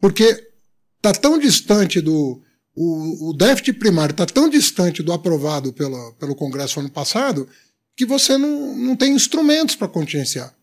porque 0.00 0.52
está 0.96 1.12
tão 1.12 1.38
distante 1.38 2.00
do. 2.00 2.40
O, 2.80 3.30
o 3.30 3.32
déficit 3.32 3.72
primário 3.72 4.12
está 4.12 4.24
tão 4.24 4.48
distante 4.48 5.02
do 5.02 5.12
aprovado 5.12 5.72
pela, 5.72 6.12
pelo 6.12 6.36
Congresso 6.36 6.78
ano 6.78 6.90
passado 6.90 7.48
que 7.96 8.06
você 8.06 8.38
não, 8.38 8.76
não 8.76 8.94
tem 8.94 9.12
instrumentos 9.12 9.74
para 9.74 9.88
contingenciar. 9.88 10.54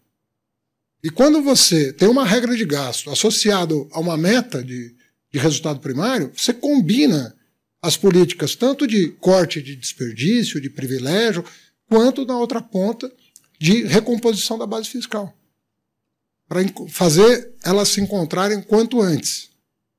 E 1.04 1.10
quando 1.10 1.42
você 1.42 1.92
tem 1.92 2.08
uma 2.08 2.24
regra 2.26 2.56
de 2.56 2.64
gasto 2.64 3.10
associado 3.10 3.90
a 3.92 4.00
uma 4.00 4.16
meta 4.16 4.64
de, 4.64 4.96
de 5.30 5.38
resultado 5.38 5.82
primário, 5.82 6.32
você 6.34 6.54
combina 6.54 7.35
as 7.86 7.96
políticas 7.96 8.56
tanto 8.56 8.88
de 8.88 9.10
corte 9.20 9.62
de 9.62 9.76
desperdício, 9.76 10.60
de 10.60 10.72
privilégio, 10.72 11.46
quanto 11.88 12.26
na 12.26 12.36
outra 12.36 12.60
ponta 12.60 13.12
de 13.60 13.84
recomposição 13.84 14.58
da 14.58 14.66
base 14.66 14.90
fiscal. 14.90 15.32
Para 16.48 16.62
fazer 16.90 17.54
elas 17.64 17.90
se 17.90 18.02
encontrarem 18.02 18.60
quanto 18.60 19.02
antes. 19.02 19.52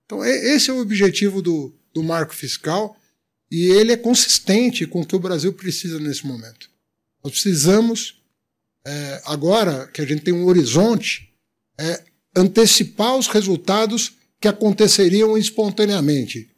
Então, 0.05 0.25
esse 0.25 0.69
é 0.69 0.73
o 0.73 0.81
objetivo 0.81 1.41
do, 1.41 1.73
do 1.95 2.03
marco 2.03 2.35
fiscal 2.35 2.97
e 3.49 3.67
ele 3.67 3.93
é 3.93 3.97
consistente 3.97 4.85
com 4.85 5.03
o 5.03 5.07
que 5.07 5.15
o 5.15 5.21
Brasil 5.21 5.53
precisa 5.53 6.01
nesse 6.01 6.27
momento. 6.27 6.69
Nós 7.23 7.33
precisamos, 7.33 8.21
é, 8.85 9.23
agora 9.27 9.87
que 9.89 10.01
a 10.01 10.05
gente 10.05 10.23
tem 10.23 10.35
um 10.35 10.47
horizonte, 10.47 11.33
é, 11.79 12.03
antecipar 12.35 13.17
os 13.17 13.29
resultados 13.29 14.15
que 14.41 14.49
aconteceriam 14.49 15.39
espontaneamente 15.39 16.51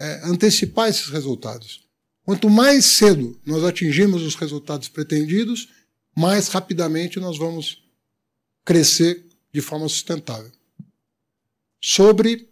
é, 0.00 0.22
antecipar 0.24 0.88
esses 0.88 1.08
resultados. 1.08 1.86
Quanto 2.24 2.48
mais 2.48 2.86
cedo 2.86 3.38
nós 3.44 3.62
atingimos 3.62 4.22
os 4.22 4.34
resultados 4.34 4.88
pretendidos, 4.88 5.68
mais 6.16 6.48
rapidamente 6.48 7.20
nós 7.20 7.36
vamos 7.36 7.82
crescer 8.64 9.26
de 9.52 9.60
forma 9.60 9.88
sustentável. 9.88 10.50
Sobre 11.80 12.48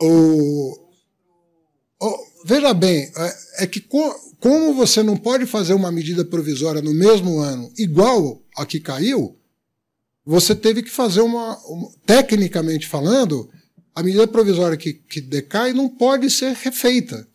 o. 0.00 0.90
o 2.00 2.26
veja 2.44 2.72
bem, 2.74 3.10
é, 3.16 3.64
é 3.64 3.66
que 3.66 3.80
co, 3.80 4.14
como 4.40 4.74
você 4.74 5.02
não 5.02 5.16
pode 5.16 5.46
fazer 5.46 5.74
uma 5.74 5.92
medida 5.92 6.24
provisória 6.24 6.82
no 6.82 6.94
mesmo 6.94 7.40
ano 7.40 7.72
igual 7.78 8.42
a 8.56 8.66
que 8.66 8.80
caiu, 8.80 9.38
você 10.24 10.54
teve 10.54 10.82
que 10.82 10.90
fazer 10.90 11.20
uma, 11.20 11.58
uma 11.66 11.90
tecnicamente 12.06 12.86
falando, 12.86 13.50
a 13.94 14.02
medida 14.02 14.26
provisória 14.26 14.76
que, 14.76 14.92
que 14.92 15.20
decai 15.20 15.72
não 15.72 15.88
pode 15.88 16.30
ser 16.30 16.54
refeita. 16.54 17.26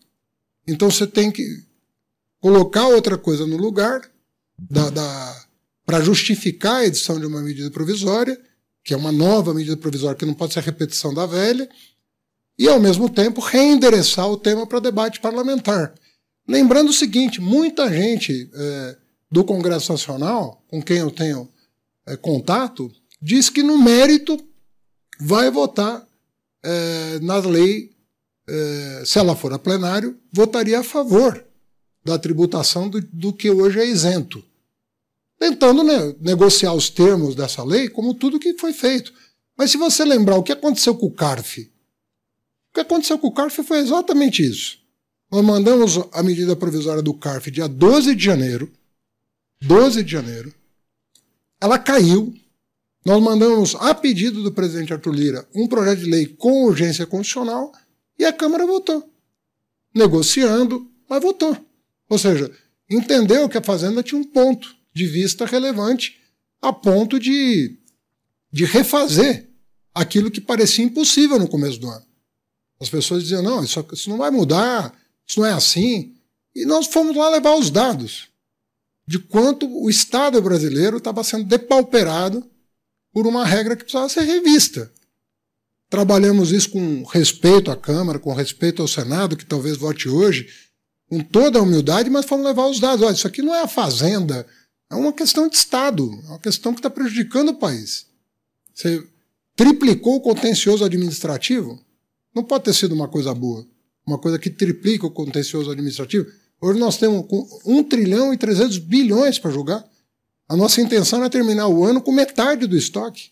Então 0.68 0.90
você 0.90 1.06
tem 1.06 1.32
que 1.32 1.64
colocar 2.40 2.88
outra 2.88 3.18
coisa 3.18 3.46
no 3.46 3.58
lugar 3.58 4.02
da, 4.58 4.90
da 4.90 5.48
para 5.86 6.02
justificar 6.02 6.78
a 6.78 6.86
edição 6.86 7.20
de 7.20 7.26
uma 7.26 7.42
medida 7.42 7.72
provisória, 7.72 8.38
que 8.84 8.94
é 8.94 8.98
uma 8.98 9.12
nova 9.12 9.54
medida 9.54 9.78
provisória 9.78 10.18
que 10.18 10.26
não 10.26 10.34
pode 10.34 10.54
ser 10.54 10.62
repetição 10.62 11.14
da 11.14 11.26
velha, 11.26 11.70
e 12.60 12.68
ao 12.68 12.80
mesmo 12.80 13.10
tempo 13.10 13.40
reendereçar 13.40 14.28
o 14.28 14.38
tema 14.38 14.66
para 14.66 14.80
debate 14.80 15.20
parlamentar. 15.20 15.94
Lembrando 16.48 16.90
o 16.90 16.94
seguinte: 16.94 17.40
muita 17.40 17.92
gente 17.92 18.50
é, 18.54 18.98
do 19.32 19.44
Congresso 19.44 19.92
Nacional, 19.92 20.64
com 20.68 20.82
quem 20.82 20.98
eu 20.98 21.12
tenho 21.12 21.50
é, 22.06 22.16
contato, 22.18 22.92
diz 23.22 23.50
que 23.50 23.62
no 23.62 23.78
mérito 23.78 24.38
vai 25.20 25.52
votar 25.52 26.07
é, 26.64 27.20
na 27.20 27.38
lei, 27.38 27.92
é, 28.48 29.04
se 29.06 29.20
ela 29.20 29.36
for 29.36 29.54
a 29.54 29.60
plenário, 29.60 30.18
votaria 30.32 30.80
a 30.80 30.84
favor 30.84 31.44
da 32.04 32.18
tributação 32.18 32.90
do, 32.90 33.02
do 33.02 33.34
que 33.34 33.50
hoje 33.50 33.80
é 33.80 33.86
isento. 33.86 34.44
Tentando 35.40 35.84
né, 35.84 36.16
negociar 36.20 36.74
os 36.74 36.90
termos 36.90 37.36
dessa 37.36 37.64
lei, 37.64 37.90
como 37.90 38.14
tudo 38.14 38.40
que 38.40 38.58
foi 38.58 38.74
feito. 38.74 39.14
Mas 39.58 39.72
se 39.72 39.78
você 39.78 40.06
lembrar 40.06 40.38
o 40.38 40.44
que 40.44 40.52
aconteceu 40.52 40.96
com 40.96 41.08
o 41.08 41.12
CARF, 41.12 41.62
o 42.70 42.74
que 42.74 42.80
aconteceu 42.80 43.20
com 43.20 43.28
o 43.28 43.34
CARF 43.34 43.64
foi 43.64 43.80
exatamente 43.80 44.42
isso. 44.42 44.80
Nós 45.32 45.44
mandamos 45.44 46.00
a 46.14 46.24
medida 46.24 46.56
provisória 46.56 47.02
do 47.02 47.14
CARF 47.14 47.52
dia 47.52 47.68
12 47.68 48.16
de 48.16 48.24
janeiro, 48.24 48.72
12 49.62 50.04
de 50.04 50.12
janeiro, 50.12 50.54
ela 51.60 51.78
caiu. 51.78 52.34
Nós 53.06 53.22
mandamos, 53.22 53.76
a 53.76 53.94
pedido 53.94 54.44
do 54.44 54.52
presidente 54.52 54.94
Arthur 54.94 55.14
Lira, 55.14 55.48
um 55.56 55.68
projeto 55.68 56.00
de 56.00 56.10
lei 56.10 56.26
com 56.26 56.66
urgência 56.66 57.06
constitucional 57.06 57.72
e 58.20 58.26
a 58.26 58.34
Câmara 58.34 58.66
votou. 58.66 59.10
Negociando, 59.96 60.90
mas 61.10 61.22
votou. 61.22 61.56
Ou 62.10 62.18
seja, 62.18 62.52
entendeu 62.90 63.48
que 63.48 63.58
a 63.58 63.64
Fazenda 63.64 64.04
tinha 64.04 64.20
um 64.20 64.26
ponto 64.26 64.76
de 64.94 65.06
vista 65.06 65.46
relevante 65.46 66.20
a 66.62 66.74
ponto 66.74 67.20
de, 67.20 67.78
de 68.52 68.66
refazer 68.66 69.48
aquilo 69.94 70.32
que 70.32 70.42
parecia 70.42 70.84
impossível 70.84 71.40
no 71.40 71.48
começo 71.48 71.80
do 71.80 71.90
ano. 71.90 72.06
As 72.80 72.90
pessoas 72.90 73.24
diziam: 73.24 73.42
não, 73.42 73.64
isso, 73.64 73.86
isso 73.94 74.10
não 74.10 74.18
vai 74.18 74.32
mudar, 74.32 74.94
isso 75.26 75.40
não 75.40 75.48
é 75.48 75.54
assim. 75.54 76.16
E 76.56 76.66
nós 76.66 76.88
fomos 76.88 77.16
lá 77.16 77.30
levar 77.30 77.56
os 77.56 77.70
dados 77.70 78.28
de 79.08 79.20
quanto 79.20 79.66
o 79.66 79.90
Estado 79.90 80.42
brasileiro 80.42 80.98
estava 80.98 81.24
sendo 81.24 81.46
depauperado 81.46 82.46
por 83.18 83.26
uma 83.26 83.44
regra 83.44 83.76
que 83.76 83.82
precisava 83.82 84.08
ser 84.08 84.22
revista. 84.22 84.92
Trabalhamos 85.90 86.52
isso 86.52 86.70
com 86.70 87.02
respeito 87.02 87.72
à 87.72 87.76
Câmara, 87.76 88.20
com 88.20 88.32
respeito 88.32 88.80
ao 88.80 88.88
Senado, 88.88 89.36
que 89.36 89.44
talvez 89.44 89.76
vote 89.76 90.08
hoje, 90.08 90.48
com 91.10 91.24
toda 91.24 91.58
a 91.58 91.64
humildade, 91.64 92.12
mas 92.12 92.28
fomos 92.28 92.46
levar 92.46 92.68
os 92.68 92.80
dados. 92.80 93.04
Olha, 93.04 93.16
isso 93.16 93.26
aqui 93.26 93.42
não 93.42 93.56
é 93.56 93.64
a 93.64 93.68
Fazenda, 93.68 94.46
é 94.88 94.94
uma 94.94 95.12
questão 95.12 95.50
de 95.50 95.56
Estado, 95.56 96.08
é 96.26 96.28
uma 96.28 96.38
questão 96.38 96.76
que 96.76 96.80
está 96.80 96.92
prejudicando 96.92 97.50
o 97.50 97.56
país. 97.56 98.06
Você 98.72 99.04
triplicou 99.56 100.18
o 100.18 100.22
contencioso 100.22 100.86
administrativo, 100.86 101.84
não 102.36 102.44
pode 102.44 102.66
ter 102.66 102.74
sido 102.76 102.94
uma 102.94 103.08
coisa 103.08 103.34
boa. 103.34 103.66
Uma 104.06 104.20
coisa 104.20 104.38
que 104.38 104.52
triplica 104.52 105.08
o 105.08 105.12
contencioso 105.12 105.72
administrativo. 105.72 106.28
Hoje 106.62 106.80
nós 106.80 106.98
temos 106.98 107.26
1 107.66 107.84
trilhão 107.86 108.32
e 108.32 108.38
300 108.38 108.78
bilhões 108.78 109.40
para 109.40 109.50
julgar. 109.50 109.84
A 110.48 110.56
nossa 110.56 110.82
intenção 110.82 111.24
é 111.24 111.30
terminar 111.30 111.68
o 111.68 111.84
ano 111.84 112.02
com 112.02 112.12
metade 112.12 112.66
do 112.68 112.78
estoque. 112.78 113.32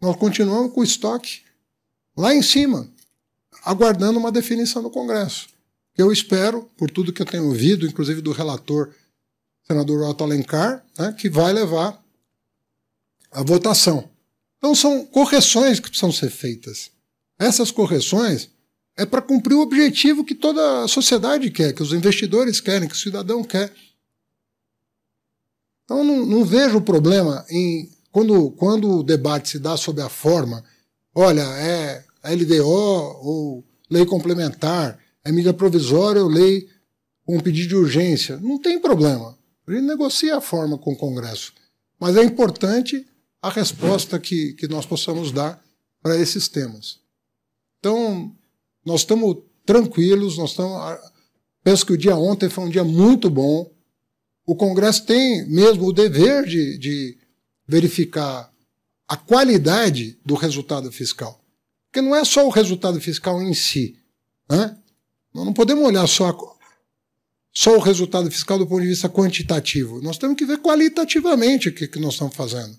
Nós 0.00 0.16
continuamos 0.16 0.72
com 0.72 0.80
o 0.80 0.84
estoque 0.84 1.42
lá 2.16 2.34
em 2.34 2.42
cima, 2.42 2.88
aguardando 3.64 4.18
uma 4.18 4.30
definição 4.30 4.80
no 4.80 4.90
Congresso. 4.90 5.48
Eu 5.96 6.12
espero, 6.12 6.70
por 6.76 6.90
tudo 6.90 7.12
que 7.12 7.22
eu 7.22 7.26
tenho 7.26 7.46
ouvido, 7.46 7.86
inclusive 7.86 8.20
do 8.20 8.32
relator, 8.32 8.92
senador 9.66 10.08
Otto 10.08 10.24
Alencar, 10.24 10.84
né, 10.98 11.12
que 11.18 11.28
vai 11.28 11.52
levar 11.52 12.00
a 13.32 13.42
votação. 13.42 14.08
Então 14.58 14.74
são 14.74 15.04
correções 15.04 15.80
que 15.80 15.88
precisam 15.88 16.12
ser 16.12 16.30
feitas. 16.30 16.90
Essas 17.38 17.70
correções 17.70 18.48
é 18.96 19.04
para 19.04 19.20
cumprir 19.20 19.54
o 19.54 19.60
objetivo 19.60 20.24
que 20.24 20.34
toda 20.34 20.84
a 20.84 20.88
sociedade 20.88 21.50
quer, 21.50 21.72
que 21.72 21.82
os 21.82 21.92
investidores 21.92 22.60
querem, 22.60 22.88
que 22.88 22.94
o 22.94 22.98
cidadão 22.98 23.42
quer. 23.42 23.72
Então 25.84 26.02
não, 26.02 26.24
não 26.24 26.44
vejo 26.44 26.80
problema 26.80 27.44
em 27.50 27.90
quando, 28.10 28.50
quando 28.52 28.98
o 28.98 29.02
debate 29.02 29.50
se 29.50 29.58
dá 29.58 29.76
sobre 29.76 30.02
a 30.02 30.08
forma, 30.08 30.64
olha, 31.14 31.42
é 31.42 32.04
LDO 32.24 32.64
ou 32.64 33.64
lei 33.90 34.06
complementar, 34.06 34.98
é 35.24 35.32
medida 35.32 35.52
provisória 35.52 36.22
ou 36.22 36.28
lei 36.28 36.68
com 37.26 37.40
pedido 37.40 37.68
de 37.68 37.76
urgência. 37.76 38.38
Não 38.38 38.58
tem 38.58 38.78
problema. 38.78 39.36
A 39.66 39.72
gente 39.72 39.84
negocia 39.84 40.36
a 40.36 40.40
forma 40.40 40.78
com 40.78 40.92
o 40.92 40.96
Congresso. 40.96 41.52
Mas 41.98 42.16
é 42.16 42.22
importante 42.22 43.06
a 43.40 43.50
resposta 43.50 44.18
que, 44.18 44.52
que 44.54 44.68
nós 44.68 44.86
possamos 44.86 45.32
dar 45.32 45.62
para 46.02 46.16
esses 46.18 46.48
temas. 46.48 47.00
Então, 47.78 48.34
nós 48.84 49.00
estamos 49.00 49.38
tranquilos, 49.64 50.36
nós 50.36 50.50
estamos. 50.50 50.98
Penso 51.62 51.86
que 51.86 51.92
o 51.94 51.98
dia 51.98 52.16
ontem 52.16 52.48
foi 52.48 52.64
um 52.64 52.70
dia 52.70 52.84
muito 52.84 53.30
bom. 53.30 53.70
O 54.46 54.54
Congresso 54.54 55.06
tem 55.06 55.46
mesmo 55.48 55.86
o 55.86 55.92
dever 55.92 56.44
de, 56.44 56.78
de 56.78 57.18
verificar 57.66 58.52
a 59.08 59.16
qualidade 59.16 60.18
do 60.24 60.34
resultado 60.34 60.90
fiscal. 60.92 61.42
Porque 61.86 62.00
não 62.00 62.14
é 62.14 62.24
só 62.24 62.46
o 62.46 62.50
resultado 62.50 63.00
fiscal 63.00 63.40
em 63.42 63.54
si. 63.54 63.96
Né? 64.50 64.76
Nós 65.32 65.44
não 65.44 65.52
podemos 65.52 65.84
olhar 65.84 66.06
só, 66.06 66.36
só 67.52 67.76
o 67.76 67.80
resultado 67.80 68.30
fiscal 68.30 68.58
do 68.58 68.66
ponto 68.66 68.82
de 68.82 68.88
vista 68.88 69.08
quantitativo. 69.08 70.02
Nós 70.02 70.18
temos 70.18 70.36
que 70.36 70.44
ver 70.44 70.58
qualitativamente 70.58 71.68
o 71.68 71.74
que, 71.74 71.88
que 71.88 71.98
nós 71.98 72.14
estamos 72.14 72.34
fazendo. 72.34 72.78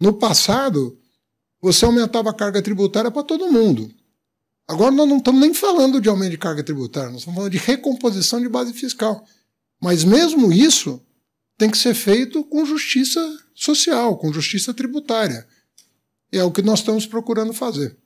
No 0.00 0.12
passado, 0.12 0.98
você 1.60 1.84
aumentava 1.84 2.30
a 2.30 2.34
carga 2.34 2.62
tributária 2.62 3.10
para 3.10 3.22
todo 3.22 3.50
mundo. 3.50 3.90
Agora 4.66 4.90
nós 4.90 5.08
não 5.08 5.18
estamos 5.18 5.40
nem 5.40 5.52
falando 5.52 6.00
de 6.00 6.08
aumento 6.08 6.30
de 6.30 6.38
carga 6.38 6.62
tributária, 6.62 7.10
nós 7.10 7.20
estamos 7.20 7.36
falando 7.36 7.52
de 7.52 7.58
recomposição 7.58 8.40
de 8.40 8.48
base 8.48 8.72
fiscal. 8.72 9.24
Mas 9.80 10.04
mesmo 10.04 10.52
isso 10.52 11.04
tem 11.56 11.70
que 11.70 11.78
ser 11.78 11.94
feito 11.94 12.44
com 12.44 12.64
justiça 12.64 13.20
social, 13.54 14.16
com 14.18 14.32
justiça 14.32 14.74
tributária. 14.74 15.46
É 16.32 16.42
o 16.42 16.50
que 16.50 16.62
nós 16.62 16.80
estamos 16.80 17.06
procurando 17.06 17.52
fazer. 17.52 17.96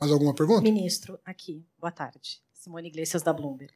Mais 0.00 0.12
alguma 0.12 0.34
pergunta? 0.34 0.62
Ministro, 0.62 1.18
aqui, 1.24 1.64
boa 1.78 1.90
tarde. 1.90 2.42
Simone 2.52 2.88
Iglesias, 2.88 3.22
da 3.22 3.32
Bloomberg. 3.32 3.72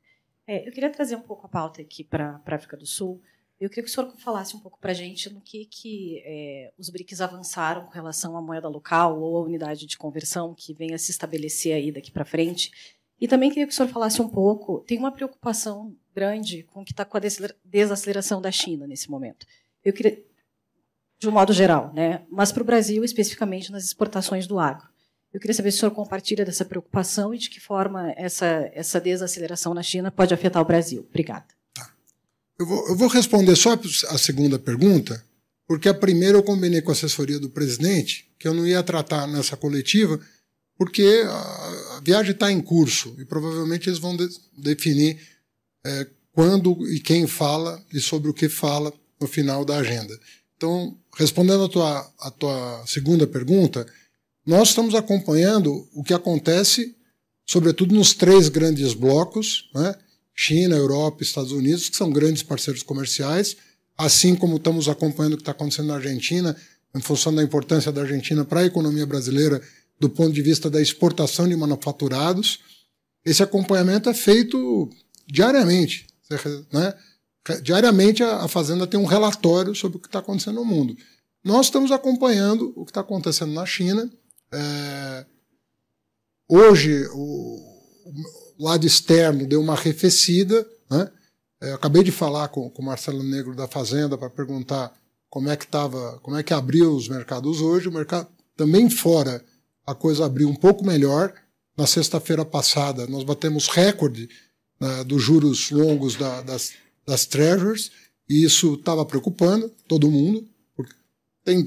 É, 0.47 0.67
eu 0.67 0.73
queria 0.73 0.91
trazer 0.91 1.17
um 1.17 1.23
pouco 1.23 1.47
a 1.47 1.49
pauta 1.49 1.81
aqui 1.81 2.03
para 2.03 2.43
a 2.45 2.55
África 2.55 2.77
do 2.77 2.87
Sul. 2.87 3.23
Eu 3.61 3.69
queria 3.69 3.85
que 3.85 3.91
o 3.91 3.93
senhor 3.93 4.11
falasse 4.17 4.57
um 4.57 4.59
pouco 4.59 4.79
para 4.81 4.91
a 4.91 4.95
gente 4.95 5.33
no 5.33 5.41
que, 5.41 5.67
que 5.67 6.23
é, 6.25 6.73
os 6.79 6.89
BRICS 6.89 7.21
avançaram 7.21 7.85
com 7.85 7.93
relação 7.93 8.37
à 8.37 8.43
moeda 8.43 8.69
local 8.69 9.21
ou 9.21 9.37
à 9.37 9.43
unidade 9.43 9.87
de 9.87 9.99
conversão 9.99 10.55
que 10.55 10.73
venha 10.73 10.99
se 10.99 11.11
estabelecer 11.11 11.75
aí 11.75 11.93
daqui 11.93 12.11
para 12.11 12.25
frente. 12.25 12.71
E 13.21 13.29
também 13.29 13.51
queria 13.51 13.67
que 13.67 13.73
o 13.73 13.77
senhor 13.77 13.89
falasse 13.89 14.23
um 14.23 14.29
pouco, 14.29 14.81
tem 14.87 14.99
uma 14.99 15.13
preocupação 15.13 15.95
grande 16.15 16.63
com 16.65 16.81
o 16.81 16.85
que 16.85 16.93
está 16.93 17.05
com 17.05 17.17
a 17.17 17.21
desaceleração 17.65 18.41
da 18.41 18.51
China 18.51 18.87
nesse 18.87 19.11
momento. 19.11 19.47
Eu 19.85 19.93
queria, 19.93 20.19
de 21.19 21.29
um 21.29 21.33
modo 21.33 21.53
geral, 21.53 21.93
né? 21.93 22.23
mas 22.31 22.51
para 22.51 22.63
o 22.63 22.67
Brasil, 22.67 23.05
especificamente 23.05 23.71
nas 23.71 23.85
exportações 23.85 24.47
do 24.47 24.59
agro. 24.59 24.89
Eu 25.33 25.39
queria 25.39 25.55
saber 25.55 25.71
se 25.71 25.77
o 25.77 25.81
senhor 25.81 25.93
compartilha 25.93 26.45
dessa 26.45 26.65
preocupação 26.65 27.33
e 27.33 27.39
de 27.39 27.51
que 27.51 27.61
forma 27.61 28.13
essa, 28.17 28.69
essa 28.75 29.01
desaceleração 29.01 29.73
na 29.75 29.83
China 29.83 30.11
pode 30.11 30.35
afetar 30.35 30.61
o 30.61 30.65
Brasil. 30.65 31.07
Obrigada. 31.09 31.47
Eu 32.59 32.67
vou, 32.67 32.89
eu 32.89 32.97
vou 32.97 33.09
responder 33.09 33.55
só 33.55 33.79
a 34.09 34.19
segunda 34.19 34.59
pergunta, 34.59 35.25
porque 35.69 35.89
a 35.89 35.95
primeira 35.95 36.37
eu 36.37 36.43
combinei 36.43 36.83
com 36.83 36.91
a 36.91 36.95
assessoria 36.95 37.39
do 37.39 37.49
presidente 37.49 38.29
que 38.39 38.49
eu 38.49 38.55
não 38.55 38.67
ia 38.67 38.83
tratar 38.83 39.27
nessa 39.29 39.57
coletiva, 39.57 40.19
porque 40.81 41.27
a, 41.29 42.01
viagem 42.03 42.33
está 42.33 42.51
em 42.51 42.59
curso 42.59 43.15
e 43.19 43.25
provavelmente 43.27 43.91
eles 43.91 43.99
vão 43.99 44.17
de, 44.17 44.27
definir 44.57 45.21
é, 45.85 46.07
quando 46.33 46.75
e 46.89 46.99
quem 47.01 47.27
fala 47.27 47.85
e 47.93 48.01
sobre 48.01 48.31
o 48.31 48.33
que 48.33 48.49
fala 48.49 48.91
no 49.21 49.27
final 49.27 49.63
da 49.63 49.77
agenda. 49.77 50.19
Então, 50.57 50.97
respondendo 51.15 51.65
a 51.65 51.69
tua, 51.69 52.03
tua 52.39 52.83
segunda 52.87 53.27
pergunta, 53.27 53.87
nós 54.47 54.71
estamos 54.71 54.95
acompanhando 54.95 55.87
o 55.93 56.03
que 56.03 56.15
acontece, 56.15 56.97
sobretudo 57.47 57.95
nos 57.95 58.15
três 58.15 58.49
grandes 58.49 58.95
blocos, 58.95 59.69
né? 59.75 59.95
China, 60.35 60.77
Europa, 60.77 61.23
Estados 61.23 61.53
Unidos, 61.53 61.91
que 61.91 61.97
são 61.97 62.11
grandes 62.11 62.43
parceiros 62.43 62.83
comerciais, 62.83 63.55
assim 63.99 64.35
como 64.35 64.57
estamos 64.57 64.89
acompanhando 64.89 65.35
o 65.35 65.37
que 65.37 65.43
está 65.43 65.53
acontecendo 65.53 65.89
na 65.89 65.97
Argentina, 65.97 66.57
em 66.95 67.03
função 67.03 67.35
da 67.35 67.43
importância 67.43 67.93
da 67.93 68.01
Argentina 68.01 68.47
para 68.47 68.61
a 68.61 68.65
economia 68.65 69.05
brasileira 69.05 69.61
do 70.01 70.09
ponto 70.09 70.33
de 70.33 70.41
vista 70.41 70.71
da 70.71 70.81
exportação 70.81 71.47
de 71.47 71.55
manufaturados. 71.55 72.61
Esse 73.25 73.43
acompanhamento 73.43 74.09
é 74.09 74.15
feito 74.15 74.89
diariamente. 75.27 76.07
Né? 76.73 76.95
Diariamente 77.63 78.23
a 78.23 78.49
Fazenda 78.49 78.87
tem 78.87 78.99
um 78.99 79.05
relatório 79.05 79.75
sobre 79.75 79.99
o 79.99 80.01
que 80.01 80.09
está 80.09 80.21
acontecendo 80.21 80.57
no 80.57 80.65
mundo. 80.65 80.97
Nós 81.45 81.67
estamos 81.67 81.93
acompanhando 81.93 82.73
o 82.75 82.85
que 82.85 82.91
está 82.91 83.03
acontecendo 83.03 83.53
na 83.53 83.67
China. 83.67 84.11
É... 84.53 85.27
Hoje, 86.49 87.07
o 87.13 87.59
lado 88.59 88.87
externo 88.87 89.47
deu 89.47 89.61
uma 89.61 89.75
arrefecida. 89.75 90.67
Né? 90.91 91.11
É, 91.63 91.73
acabei 91.73 92.03
de 92.03 92.11
falar 92.11 92.49
com, 92.49 92.69
com 92.71 92.83
o 92.83 92.85
Marcelo 92.85 93.23
Negro 93.23 93.55
da 93.55 93.69
Fazenda 93.69 94.17
para 94.17 94.31
perguntar 94.31 94.93
como 95.29 95.49
é 95.49 95.57
que 95.57 95.65
estava, 95.65 96.19
como 96.23 96.37
é 96.37 96.43
que 96.43 96.53
abriu 96.53 96.95
os 96.95 97.09
mercados 97.09 97.61
hoje. 97.61 97.89
O 97.89 97.93
mercado 97.93 98.29
também 98.57 98.91
fora 98.91 99.45
a 99.91 99.95
coisa 99.95 100.25
abriu 100.25 100.49
um 100.49 100.55
pouco 100.55 100.85
melhor. 100.85 101.33
Na 101.77 101.87
sexta-feira 101.87 102.45
passada 102.45 103.07
nós 103.07 103.25
batemos 103.25 103.69
recorde 103.69 104.29
né, 104.81 105.05
dos 105.05 105.23
juros 105.23 105.71
longos 105.71 106.17
da, 106.17 106.43
das, 106.43 106.73
das 107.07 107.27
treasuries 107.27 107.91
e 108.29 108.45
isso 108.45 108.75
estava 108.75 109.05
preocupando 109.05 109.69
todo 109.89 110.11
mundo. 110.11 110.47
Porque 110.77 110.95
tem, 111.45 111.67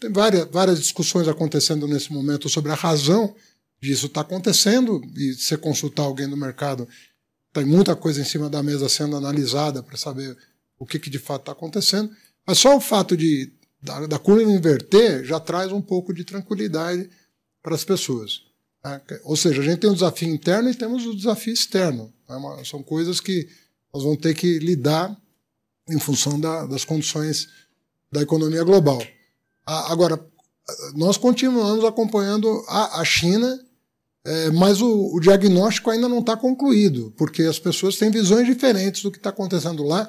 tem 0.00 0.10
várias, 0.10 0.48
várias 0.50 0.78
discussões 0.78 1.28
acontecendo 1.28 1.86
nesse 1.86 2.12
momento 2.12 2.48
sobre 2.48 2.72
a 2.72 2.74
razão 2.74 3.34
disso 3.80 4.06
está 4.06 4.22
acontecendo 4.22 5.00
e 5.16 5.34
se 5.34 5.56
consultar 5.56 6.02
alguém 6.02 6.28
do 6.28 6.36
mercado, 6.36 6.88
tem 7.52 7.64
muita 7.64 7.94
coisa 7.94 8.20
em 8.20 8.24
cima 8.24 8.50
da 8.50 8.62
mesa 8.62 8.88
sendo 8.88 9.16
analisada 9.16 9.82
para 9.82 9.96
saber 9.96 10.36
o 10.78 10.86
que, 10.86 10.98
que 10.98 11.10
de 11.10 11.18
fato 11.18 11.42
está 11.42 11.52
acontecendo. 11.52 12.10
Mas 12.46 12.58
só 12.58 12.76
o 12.76 12.80
fato 12.80 13.16
de 13.16 13.52
da, 13.80 14.06
da 14.06 14.18
curva 14.18 14.50
inverter 14.50 15.24
já 15.24 15.38
traz 15.38 15.70
um 15.70 15.80
pouco 15.80 16.12
de 16.12 16.24
tranquilidade 16.24 17.08
para 17.62 17.74
as 17.74 17.84
pessoas. 17.84 18.42
Né? 18.84 19.00
Ou 19.24 19.36
seja, 19.36 19.60
a 19.60 19.64
gente 19.64 19.80
tem 19.80 19.90
um 19.90 19.94
desafio 19.94 20.28
interno 20.28 20.70
e 20.70 20.74
temos 20.74 21.04
o 21.06 21.10
um 21.10 21.16
desafio 21.16 21.52
externo. 21.52 22.12
É 22.28 22.34
uma, 22.34 22.64
são 22.64 22.82
coisas 22.82 23.20
que 23.20 23.48
nós 23.92 24.02
vamos 24.02 24.18
ter 24.18 24.34
que 24.34 24.58
lidar 24.58 25.16
em 25.88 25.98
função 25.98 26.38
da, 26.38 26.66
das 26.66 26.84
condições 26.84 27.48
da 28.12 28.22
economia 28.22 28.62
global. 28.62 29.02
Agora, 29.66 30.18
nós 30.94 31.16
continuamos 31.16 31.84
acompanhando 31.84 32.64
a, 32.68 33.00
a 33.00 33.04
China, 33.04 33.58
é, 34.24 34.50
mas 34.50 34.80
o, 34.80 35.14
o, 35.14 35.20
diagnóstico 35.20 35.90
ainda 35.90 36.08
não 36.08 36.20
está 36.20 36.36
concluído, 36.36 37.12
porque 37.16 37.42
as 37.42 37.58
pessoas 37.58 37.96
têm 37.96 38.10
visões 38.10 38.46
diferentes 38.46 39.02
do 39.02 39.10
que 39.10 39.18
está 39.18 39.30
acontecendo 39.30 39.82
lá, 39.82 40.08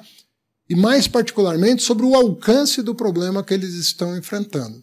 e 0.68 0.74
mais 0.74 1.08
particularmente 1.08 1.82
sobre 1.82 2.06
o 2.06 2.14
alcance 2.14 2.82
do 2.82 2.94
problema 2.94 3.42
que 3.42 3.52
eles 3.52 3.74
estão 3.74 4.16
enfrentando. 4.16 4.82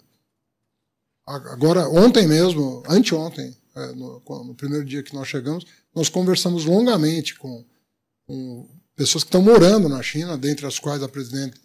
Agora, 1.27 1.89
ontem 1.89 2.25
mesmo, 2.25 2.81
anteontem, 2.87 3.53
é, 3.75 3.87
no, 3.87 4.23
no 4.45 4.55
primeiro 4.55 4.85
dia 4.85 5.03
que 5.03 5.13
nós 5.13 5.27
chegamos, 5.27 5.65
nós 5.93 6.07
conversamos 6.07 6.63
longamente 6.63 7.35
com, 7.35 7.65
com 8.25 8.65
pessoas 8.95 9.25
que 9.25 9.27
estão 9.27 9.41
morando 9.41 9.89
na 9.89 10.01
China, 10.01 10.37
dentre 10.37 10.65
as 10.65 10.79
quais 10.79 11.03
a 11.03 11.09
presidente, 11.09 11.59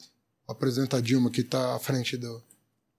a 0.49 0.55
presidenta 0.55 1.01
Dilma, 1.01 1.31
que 1.31 1.43
está 1.43 1.77
à 1.77 1.79
frente 1.79 2.17
do, 2.17 2.43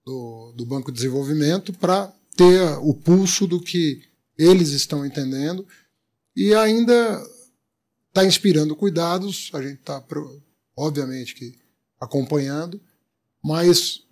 do, 0.06 0.54
do 0.56 0.64
Banco 0.64 0.90
de 0.90 0.96
Desenvolvimento, 0.96 1.70
para 1.74 2.10
ter 2.34 2.62
o 2.80 2.94
pulso 2.94 3.46
do 3.46 3.60
que 3.60 4.02
eles 4.38 4.70
estão 4.70 5.04
entendendo 5.04 5.66
e 6.34 6.54
ainda 6.54 7.22
está 8.08 8.24
inspirando 8.24 8.74
cuidados. 8.74 9.50
A 9.52 9.60
gente 9.60 9.80
está, 9.80 10.02
obviamente, 10.74 11.34
que 11.34 11.58
acompanhando, 12.00 12.80
mas 13.44 14.03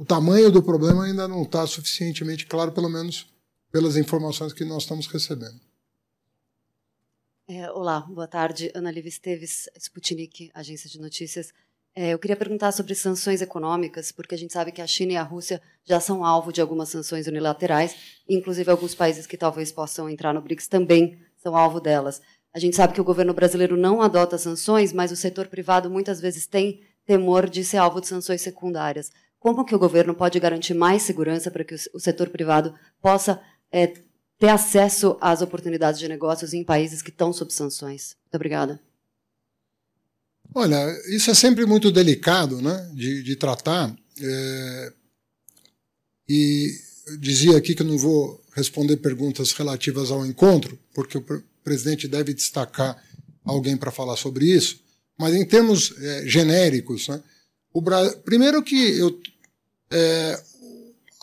o 0.00 0.04
tamanho 0.06 0.50
do 0.50 0.62
problema 0.62 1.04
ainda 1.04 1.28
não 1.28 1.42
está 1.42 1.66
suficientemente 1.66 2.46
claro, 2.46 2.72
pelo 2.72 2.88
menos 2.88 3.30
pelas 3.70 3.98
informações 3.98 4.54
que 4.54 4.64
nós 4.64 4.84
estamos 4.84 5.06
recebendo. 5.06 5.60
É, 7.46 7.70
olá, 7.70 8.00
boa 8.08 8.26
tarde. 8.26 8.72
Ana 8.74 8.90
Liv 8.90 9.06
Esteves, 9.06 9.68
Sputnik, 9.76 10.50
agência 10.54 10.88
de 10.88 10.98
notícias. 10.98 11.52
É, 11.94 12.14
eu 12.14 12.18
queria 12.18 12.34
perguntar 12.34 12.72
sobre 12.72 12.94
sanções 12.94 13.42
econômicas, 13.42 14.10
porque 14.10 14.34
a 14.34 14.38
gente 14.38 14.54
sabe 14.54 14.72
que 14.72 14.80
a 14.80 14.86
China 14.86 15.12
e 15.12 15.16
a 15.18 15.22
Rússia 15.22 15.60
já 15.84 16.00
são 16.00 16.24
alvo 16.24 16.50
de 16.50 16.62
algumas 16.62 16.88
sanções 16.88 17.26
unilaterais, 17.26 17.94
inclusive 18.26 18.70
alguns 18.70 18.94
países 18.94 19.26
que 19.26 19.36
talvez 19.36 19.70
possam 19.70 20.08
entrar 20.08 20.32
no 20.32 20.40
BRICS 20.40 20.66
também 20.66 21.20
são 21.36 21.54
alvo 21.54 21.78
delas. 21.78 22.22
A 22.54 22.58
gente 22.58 22.74
sabe 22.74 22.94
que 22.94 23.02
o 23.02 23.04
governo 23.04 23.34
brasileiro 23.34 23.76
não 23.76 24.00
adota 24.00 24.38
sanções, 24.38 24.94
mas 24.94 25.12
o 25.12 25.16
setor 25.16 25.48
privado 25.48 25.90
muitas 25.90 26.22
vezes 26.22 26.46
tem 26.46 26.80
temor 27.04 27.50
de 27.50 27.62
ser 27.62 27.76
alvo 27.76 28.00
de 28.00 28.06
sanções 28.06 28.40
secundárias. 28.40 29.12
Como 29.40 29.64
que 29.64 29.74
o 29.74 29.78
governo 29.78 30.14
pode 30.14 30.38
garantir 30.38 30.74
mais 30.74 31.02
segurança 31.02 31.50
para 31.50 31.64
que 31.64 31.74
o 31.94 31.98
setor 31.98 32.28
privado 32.28 32.74
possa 33.00 33.40
é, 33.72 33.86
ter 34.38 34.48
acesso 34.48 35.16
às 35.18 35.40
oportunidades 35.40 35.98
de 35.98 36.06
negócios 36.06 36.52
em 36.52 36.62
países 36.62 37.00
que 37.00 37.08
estão 37.08 37.32
sob 37.32 37.50
sanções? 37.50 38.16
Muito 38.24 38.34
obrigada. 38.34 38.78
Olha, 40.54 40.86
isso 41.08 41.30
é 41.30 41.34
sempre 41.34 41.64
muito 41.64 41.90
delicado 41.90 42.60
né, 42.60 42.90
de, 42.92 43.22
de 43.22 43.34
tratar. 43.34 43.96
É, 44.20 44.92
e 46.28 46.74
dizia 47.18 47.56
aqui 47.56 47.74
que 47.74 47.80
eu 47.80 47.86
não 47.86 47.96
vou 47.96 48.44
responder 48.54 48.98
perguntas 48.98 49.52
relativas 49.52 50.10
ao 50.10 50.26
encontro, 50.26 50.78
porque 50.92 51.16
o 51.16 51.24
presidente 51.64 52.06
deve 52.06 52.34
destacar 52.34 53.02
alguém 53.42 53.74
para 53.74 53.90
falar 53.90 54.16
sobre 54.16 54.44
isso. 54.44 54.80
Mas 55.18 55.34
em 55.34 55.46
termos 55.46 55.94
é, 55.98 56.26
genéricos, 56.26 57.08
né, 57.08 57.22
o 57.72 57.80
Bra... 57.80 58.10
Primeiro 58.24 58.62
que 58.62 58.98
eu, 58.98 59.18
é, 59.90 60.42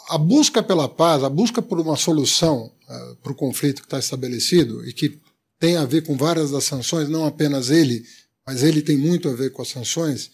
a 0.10 0.18
busca 0.18 0.64
pela 0.64 0.88
paz, 0.88 1.24
a 1.24 1.30
busca 1.30 1.62
por 1.62 1.80
uma 1.80 1.96
solução 1.96 2.72
uh, 2.90 3.16
para 3.18 3.32
o 3.32 3.36
conflito 3.36 3.82
que 3.82 3.88
está 3.88 4.00
estabelecido 4.00 4.88
e 4.88 4.94
que 4.94 5.20
tem 5.60 5.76
a 5.76 5.86
ver 5.86 6.04
com 6.04 6.16
várias 6.16 6.52
das 6.52 6.64
sanções, 6.64 7.10
não 7.10 7.26
apenas 7.26 7.70
ele, 7.70 8.06
mas 8.46 8.64
ele 8.64 8.82
tem 8.82 8.98
muito 8.98 9.28
a 9.28 9.34
ver 9.34 9.52
com 9.52 9.62
as 9.62 9.70
sanções, 9.70 10.32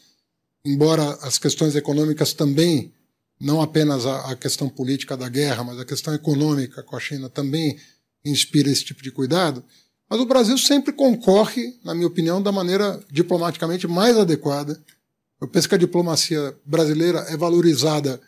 embora 0.65 1.04
as 1.21 1.38
questões 1.38 1.76
econômicas 1.76 2.34
também, 2.34 2.91
não 3.39 3.62
apenas 3.62 4.06
a, 4.06 4.32
a 4.32 4.36
questão 4.36 4.69
política 4.69 5.17
da 5.17 5.28
guerra, 5.28 5.63
mas 5.63 5.80
a 5.80 5.86
questão 5.86 6.13
econômica 6.13 6.84
com 6.84 6.95
a 6.95 6.99
China 6.99 7.30
também 7.30 7.78
inspira 8.23 8.69
esse 8.69 8.84
tipo 8.84 9.02
de 9.02 9.12
cuidado. 9.12 9.63
Mas 10.10 10.19
o 10.19 10.26
Brasil 10.26 10.58
sempre 10.58 10.93
concorre, 10.93 11.76
na 11.84 11.95
minha 11.95 12.08
opinião, 12.08 12.41
da 12.41 12.52
maneira 12.52 13.02
diplomaticamente 13.12 13.88
mais 13.88 14.17
adequada 14.17 14.80
eu 15.43 15.47
penso 15.49 15.67
que 15.67 15.75
a 15.75 15.77
diplomacia 15.77 16.56
brasileira 16.65 17.19
é 17.27 17.36
valorizada 17.36 18.19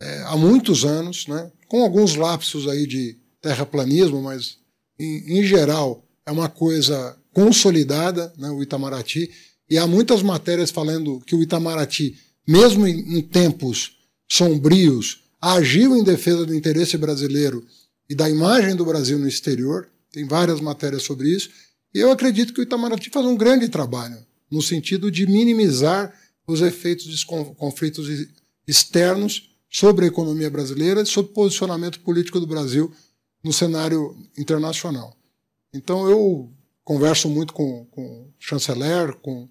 é, 0.00 0.22
há 0.22 0.34
muitos 0.34 0.82
anos, 0.82 1.26
né, 1.26 1.52
com 1.68 1.82
alguns 1.82 2.14
lapsos 2.14 2.66
aí 2.66 2.86
de 2.86 3.18
terraplanismo, 3.42 4.22
mas 4.22 4.56
em, 4.98 5.40
em 5.40 5.44
geral 5.44 6.02
é 6.24 6.32
uma 6.32 6.48
coisa 6.48 7.18
consolidada, 7.34 8.32
né, 8.38 8.48
o 8.48 8.62
Itamaraty, 8.62 9.30
e 9.68 9.76
há 9.76 9.86
muitas 9.86 10.22
matérias 10.22 10.70
falando 10.70 11.20
que 11.26 11.36
o 11.36 11.42
Itamaraty, 11.42 12.16
mesmo 12.48 12.86
em, 12.86 13.18
em 13.18 13.20
tempos 13.20 13.98
sombrios, 14.26 15.22
agiu 15.42 15.94
em 15.94 16.02
defesa 16.02 16.46
do 16.46 16.54
interesse 16.54 16.96
brasileiro 16.96 17.62
e 18.08 18.14
da 18.14 18.30
imagem 18.30 18.74
do 18.74 18.86
Brasil 18.86 19.18
no 19.18 19.28
exterior. 19.28 19.86
Tem 20.10 20.26
várias 20.26 20.62
matérias 20.62 21.02
sobre 21.02 21.28
isso. 21.28 21.50
E 21.94 21.98
eu 21.98 22.10
acredito 22.10 22.54
que 22.54 22.60
o 22.60 22.62
Itamaraty 22.62 23.10
faz 23.10 23.26
um 23.26 23.36
grande 23.36 23.68
trabalho 23.68 24.16
no 24.50 24.62
sentido 24.62 25.10
de 25.10 25.26
minimizar 25.26 26.23
os 26.46 26.60
efeitos 26.60 27.06
dos 27.06 27.24
conflitos 27.24 28.08
externos 28.66 29.50
sobre 29.70 30.04
a 30.04 30.08
economia 30.08 30.50
brasileira 30.50 31.02
e 31.02 31.06
sobre 31.06 31.30
o 31.32 31.34
posicionamento 31.34 32.00
político 32.00 32.38
do 32.38 32.46
Brasil 32.46 32.92
no 33.42 33.52
cenário 33.52 34.16
internacional. 34.38 35.16
Então, 35.72 36.08
eu 36.08 36.52
converso 36.84 37.28
muito 37.28 37.52
com, 37.52 37.84
com 37.86 38.02
o 38.02 38.34
chanceler, 38.38 39.14
com, 39.16 39.48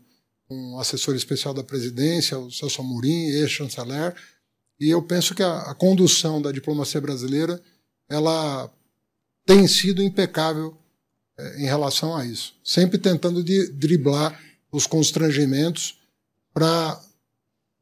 com 0.47 0.75
o 0.75 0.79
assessor 0.79 1.15
especial 1.15 1.53
da 1.53 1.63
presidência, 1.63 2.39
o 2.39 2.51
Celso 2.51 2.81
Amorim, 2.81 3.25
ex-chanceler, 3.25 4.15
e 4.79 4.89
eu 4.89 5.01
penso 5.01 5.35
que 5.35 5.43
a, 5.43 5.61
a, 5.61 5.75
condução 5.75 6.41
da 6.41 6.51
diplomacia 6.51 7.01
brasileira 7.01 7.61
ela 8.09 8.71
tem 9.45 9.67
sido 9.67 10.01
impecável 10.01 10.77
é, 11.37 11.61
em 11.61 11.65
relação 11.65 12.15
a 12.15 12.25
isso, 12.25 12.55
sempre 12.63 12.97
tentando 12.97 13.43
de, 13.43 13.71
driblar 13.71 14.39
os 14.71 14.87
constrangimentos 14.87 15.99
para 16.53 17.01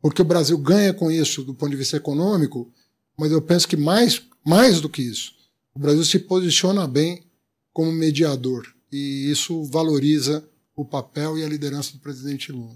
porque 0.02 0.22
o 0.22 0.26
Brasil 0.26 0.58
ganha 0.58 0.94
com 0.94 1.12
isso 1.12 1.44
do 1.44 1.54
ponto 1.54 1.70
de 1.70 1.78
vista 1.78 1.98
econômico, 1.98 2.74
mas 3.16 3.32
eu 3.32 3.42
penso 3.42 3.68
que 3.68 3.78
mais, 3.78 4.24
mais 4.44 4.82
do 4.82 4.90
que 4.90 5.02
isso, 5.02 5.34
o 5.76 5.80
Brasil 5.80 6.04
se 6.04 6.18
posiciona 6.18 6.88
bem 6.88 7.24
como 7.72 7.92
mediador 7.92 8.68
e 8.92 9.30
isso 9.30 9.64
valoriza 9.66 10.44
o 10.76 10.84
papel 10.84 11.38
e 11.38 11.44
a 11.44 11.48
liderança 11.48 11.94
do 11.94 12.00
presidente 12.00 12.52
Lula. 12.52 12.76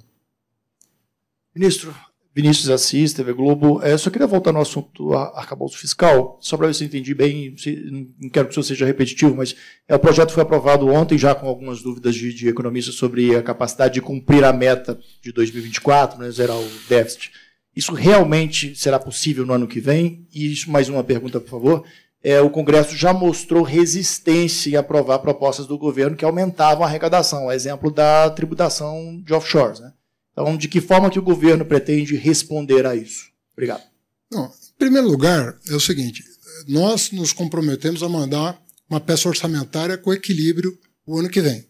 Ministro, 1.54 1.96
Vinícius 2.36 2.70
Assis, 2.70 3.14
TV 3.14 3.32
Globo. 3.32 3.82
É, 3.82 3.98
só 3.98 4.10
queria 4.10 4.28
voltar 4.28 4.52
no 4.52 4.60
assunto 4.60 5.14
arcabouço 5.14 5.78
fiscal, 5.78 6.38
só 6.42 6.58
para 6.58 6.68
ver 6.68 6.76
se 6.76 6.84
eu 6.84 6.88
entendi 6.88 7.14
bem, 7.14 7.56
se, 7.58 7.90
não 8.20 8.30
quero 8.30 8.48
que 8.48 8.52
o 8.52 8.54
senhor 8.54 8.66
seja 8.66 8.86
repetitivo, 8.86 9.34
mas 9.34 9.56
é, 9.88 9.96
o 9.96 10.00
projeto 10.00 10.34
foi 10.34 10.44
aprovado 10.44 10.86
ontem, 10.90 11.18
já 11.18 11.34
com 11.34 11.48
algumas 11.48 11.82
dúvidas 11.82 12.14
de, 12.14 12.34
de 12.34 12.50
economistas 12.50 12.96
sobre 12.96 13.34
a 13.34 13.42
capacidade 13.42 13.94
de 13.94 14.02
cumprir 14.02 14.44
a 14.44 14.52
meta 14.52 15.00
de 15.22 15.32
2024, 15.32 16.20
né, 16.20 16.30
zerar 16.30 16.58
o 16.58 16.70
déficit. 16.90 17.32
Isso 17.74 17.94
realmente 17.94 18.76
será 18.76 19.00
possível 19.00 19.46
no 19.46 19.54
ano 19.54 19.68
que 19.68 19.80
vem? 19.80 20.28
E 20.34 20.52
isso, 20.52 20.70
mais 20.70 20.90
uma 20.90 21.06
pergunta, 21.06 21.40
por 21.40 21.50
favor. 21.50 21.86
É, 22.22 22.42
o 22.42 22.50
Congresso 22.50 22.98
já 22.98 23.14
mostrou 23.14 23.64
resistência 23.64 24.72
em 24.72 24.76
aprovar 24.76 25.20
propostas 25.20 25.68
do 25.68 25.78
governo 25.78 26.18
que 26.18 26.26
aumentavam 26.26 26.84
a 26.84 26.88
arrecadação, 26.88 27.50
exemplo 27.50 27.90
da 27.90 28.30
tributação 28.30 29.22
de 29.24 29.34
offshores. 29.34 29.80
Né? 29.80 29.94
Então, 30.38 30.58
de 30.58 30.68
que 30.68 30.82
forma 30.82 31.10
que 31.10 31.18
o 31.18 31.24
governo 31.24 31.66
pretende 31.66 32.18
responder 32.18 32.86
a 32.86 32.94
isso? 32.94 33.32
Obrigado. 33.54 33.84
Não, 34.30 34.48
em 34.48 34.78
primeiro 34.78 35.08
lugar, 35.08 35.58
é 35.70 35.74
o 35.74 35.80
seguinte: 35.80 36.22
nós 36.68 37.12
nos 37.12 37.32
comprometemos 37.32 38.04
a 38.04 38.10
mandar 38.10 38.62
uma 38.90 39.00
peça 39.00 39.30
orçamentária 39.30 39.98
com 39.98 40.14
equilíbrio 40.14 40.78
o 41.08 41.18
ano 41.18 41.30
que 41.30 41.42
vem. 41.42 41.66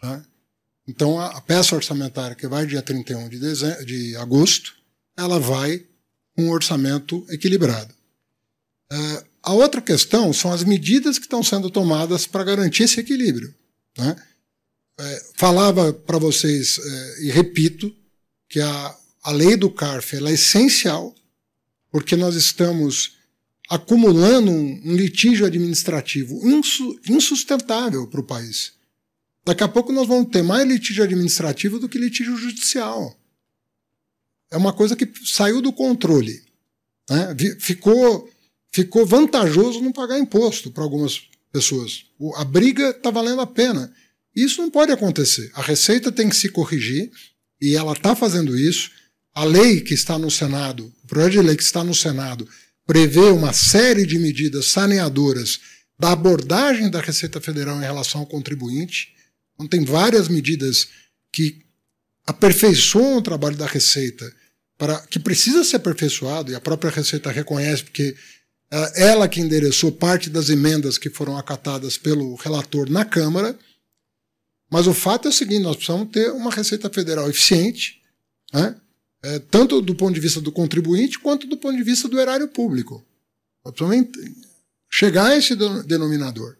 Tá? 0.00 0.24
Então, 0.88 1.20
a, 1.20 1.40
peça 1.40 1.76
orçamentária 1.76 2.34
que 2.34 2.48
vai 2.48 2.66
dia 2.66 2.82
31 2.82 3.28
de, 3.28 3.38
dezembro, 3.38 3.86
de 3.86 4.16
agosto, 4.16 4.74
ela 5.16 5.38
vai 5.38 5.84
com 6.34 6.46
um 6.46 6.50
orçamento 6.50 7.24
equilibrado. 7.30 7.94
É, 8.90 9.24
a 9.42 9.52
outra 9.52 9.80
questão 9.80 10.32
são 10.32 10.52
as 10.52 10.64
medidas 10.64 11.18
que 11.18 11.26
estão 11.26 11.42
sendo 11.42 11.70
tomadas 11.70 12.26
para 12.26 12.44
garantir 12.44 12.82
esse 12.82 12.98
equilíbrio. 12.98 13.54
Né? 13.96 14.16
É, 14.98 15.22
falava 15.34 15.92
para 15.92 16.18
vocês, 16.18 16.78
é, 16.78 17.24
e 17.24 17.30
repito, 17.30 17.94
que 18.48 18.60
a, 18.60 18.96
a 19.24 19.32
lei 19.32 19.56
do 19.56 19.70
CARF 19.70 20.16
é 20.16 20.32
essencial, 20.32 21.14
porque 21.90 22.16
nós 22.16 22.34
estamos 22.34 23.16
acumulando 23.68 24.50
um, 24.50 24.82
um 24.84 24.94
litígio 24.94 25.46
administrativo 25.46 26.46
insu, 26.46 27.00
insustentável 27.08 28.06
para 28.06 28.20
o 28.20 28.24
país. 28.24 28.72
Daqui 29.44 29.62
a 29.62 29.68
pouco 29.68 29.92
nós 29.92 30.06
vamos 30.06 30.30
ter 30.30 30.42
mais 30.42 30.66
litígio 30.66 31.04
administrativo 31.04 31.78
do 31.78 31.88
que 31.88 31.98
litígio 31.98 32.36
judicial. 32.36 33.14
É 34.50 34.56
uma 34.56 34.72
coisa 34.72 34.96
que 34.96 35.10
saiu 35.26 35.60
do 35.60 35.72
controle. 35.72 36.42
Né? 37.10 37.36
Ficou, 37.58 38.30
ficou 38.72 39.04
vantajoso 39.04 39.82
não 39.82 39.92
pagar 39.92 40.18
imposto 40.18 40.70
para 40.70 40.82
algumas 40.82 41.22
pessoas. 41.52 42.06
A 42.36 42.44
briga 42.44 42.90
está 42.90 43.10
valendo 43.10 43.40
a 43.40 43.46
pena. 43.46 43.92
Isso 44.34 44.60
não 44.60 44.70
pode 44.70 44.92
acontecer. 44.92 45.50
A 45.54 45.62
Receita 45.62 46.10
tem 46.10 46.28
que 46.28 46.36
se 46.36 46.48
corrigir, 46.48 47.10
e 47.60 47.76
ela 47.76 47.92
está 47.92 48.14
fazendo 48.16 48.56
isso. 48.56 48.90
a 49.34 49.44
lei 49.44 49.80
que 49.80 49.94
está 49.94 50.16
no 50.16 50.30
Senado, 50.30 50.92
o 51.02 51.06
projeto 51.08 51.32
de 51.32 51.42
lei 51.42 51.56
que 51.56 51.62
está 51.62 51.82
no 51.82 51.94
Senado, 51.94 52.48
prevê 52.86 53.30
uma 53.30 53.52
série 53.52 54.06
de 54.06 54.18
medidas 54.18 54.66
saneadoras 54.66 55.58
da 55.98 56.12
abordagem 56.12 56.88
da 56.90 57.00
Receita 57.00 57.40
Federal 57.40 57.76
em 57.78 57.84
relação 57.84 58.20
ao 58.20 58.26
contribuinte. 58.26 59.08
Então, 59.54 59.66
tem 59.66 59.84
várias 59.84 60.28
medidas 60.28 60.88
que 61.32 61.62
aperfeiçoam 62.26 63.18
o 63.18 63.22
trabalho 63.22 63.56
da 63.56 63.66
Receita, 63.66 64.32
para, 64.78 65.00
que 65.06 65.18
precisa 65.18 65.64
ser 65.64 65.76
aperfeiçoado, 65.76 66.52
e 66.52 66.54
a 66.54 66.60
própria 66.60 66.90
Receita 66.90 67.30
reconhece, 67.30 67.84
porque 67.84 68.14
é 68.70 69.08
ela 69.08 69.28
que 69.28 69.40
endereçou 69.40 69.92
parte 69.92 70.28
das 70.28 70.48
emendas 70.48 70.98
que 70.98 71.10
foram 71.10 71.36
acatadas 71.36 71.96
pelo 71.96 72.34
relator 72.36 72.90
na 72.90 73.04
Câmara. 73.04 73.56
Mas 74.74 74.88
o 74.88 74.92
fato 74.92 75.28
é 75.28 75.30
o 75.30 75.32
seguinte: 75.32 75.62
nós 75.62 75.76
precisamos 75.76 76.08
ter 76.10 76.32
uma 76.32 76.50
Receita 76.50 76.90
Federal 76.90 77.30
eficiente, 77.30 78.02
né? 78.52 78.74
é, 79.22 79.38
tanto 79.38 79.80
do 79.80 79.94
ponto 79.94 80.12
de 80.12 80.20
vista 80.20 80.40
do 80.40 80.50
contribuinte 80.50 81.16
quanto 81.20 81.46
do 81.46 81.56
ponto 81.56 81.76
de 81.76 81.84
vista 81.84 82.08
do 82.08 82.18
erário 82.18 82.48
público. 82.48 83.06
Nós 83.64 83.72
precisamos 83.72 84.10
chegar 84.90 85.26
a 85.26 85.36
esse 85.36 85.54
denominador. 85.86 86.56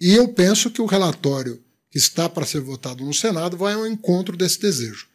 E 0.00 0.14
eu 0.14 0.28
penso 0.28 0.70
que 0.70 0.80
o 0.80 0.86
relatório 0.86 1.60
que 1.90 1.98
está 1.98 2.28
para 2.28 2.46
ser 2.46 2.60
votado 2.60 3.04
no 3.04 3.12
Senado 3.12 3.56
vai 3.56 3.74
ao 3.74 3.84
encontro 3.84 4.36
desse 4.36 4.60
desejo. 4.60 5.08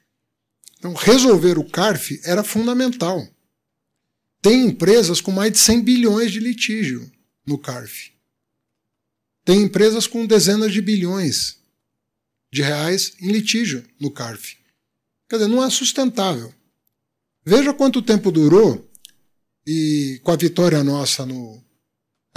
Então, 0.78 0.94
resolver 0.94 1.58
o 1.58 1.64
CARF 1.64 2.20
era 2.26 2.44
fundamental. 2.44 3.26
Tem 4.42 4.66
empresas 4.66 5.22
com 5.22 5.32
mais 5.32 5.54
de 5.54 5.58
100 5.58 5.84
bilhões 5.84 6.34
de 6.34 6.42
litígio 6.42 7.10
no 7.48 7.58
CARF. 7.58 8.12
Tem 9.46 9.62
empresas 9.62 10.06
com 10.06 10.26
dezenas 10.26 10.74
de 10.74 10.82
bilhões 10.82 11.61
de 12.52 12.62
reais 12.62 13.14
em 13.20 13.32
litígio 13.32 13.84
no 14.00 14.12
CARF. 14.12 14.58
Quer 15.30 15.38
dizer, 15.38 15.48
não 15.48 15.64
é 15.64 15.70
sustentável. 15.70 16.54
Veja 17.46 17.74
quanto 17.74 18.02
tempo 18.02 18.32
durou 18.32 18.90
e 19.66 20.20
com 20.24 20.32
a 20.32 20.36
vitória 20.36 20.84
nossa 20.84 21.26
no 21.26 21.64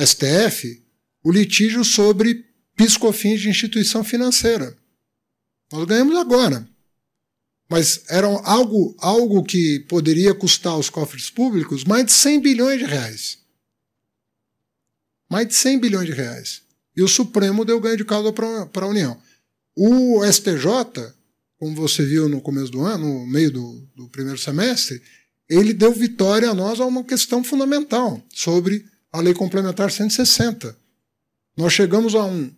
STF, 0.00 0.83
o 1.22 1.33
litígio 1.33 1.85
sobre 1.85 2.44
piscofins 2.77 3.40
de 3.40 3.48
instituição 3.48 4.05
financeira. 4.05 4.77
Nós 5.72 5.85
ganhamos 5.87 6.16
agora. 6.16 6.68
Mas 7.68 8.05
era 8.09 8.27
algo, 8.27 8.94
algo 8.98 9.42
que 9.42 9.81
poderia 9.88 10.35
custar 10.35 10.74
aos 10.74 10.90
cofres 10.90 11.31
públicos 11.31 11.83
mais 11.83 12.05
de 12.05 12.12
100 12.12 12.40
bilhões 12.40 12.79
de 12.79 12.85
reais. 12.85 13.38
Mais 15.31 15.48
de 15.48 15.55
100 15.55 15.81
bilhões 15.81 16.07
de 16.07 16.12
reais. 16.12 16.62
E 16.96 17.03
o 17.03 17.09
Supremo 17.09 17.64
deu 17.64 17.81
ganho 17.81 17.96
de 17.96 18.05
causa 18.05 18.33
para 18.33 18.87
a 18.87 18.88
União. 18.88 19.20
O 19.77 20.25
STJ, 20.25 21.13
como 21.59 21.75
você 21.75 22.05
viu 22.05 22.29
no 22.29 22.41
começo 22.41 22.71
do 22.71 22.83
ano, 22.83 23.07
no 23.07 23.27
meio 23.27 23.51
do, 23.51 23.89
do 23.97 24.09
primeiro 24.09 24.39
semestre, 24.39 25.03
ele 25.49 25.73
deu 25.73 25.93
vitória 25.93 26.51
a 26.51 26.55
nós 26.55 26.81
a 26.81 26.87
uma 26.87 27.05
questão 27.05 27.43
fundamental 27.43 28.23
sobre 28.33 28.85
a 29.13 29.21
Lei 29.21 29.35
Complementar 29.35 29.91
160. 29.91 30.77
Nós 31.57 31.73
chegamos 31.73 32.15
a, 32.15 32.25
um, 32.25 32.51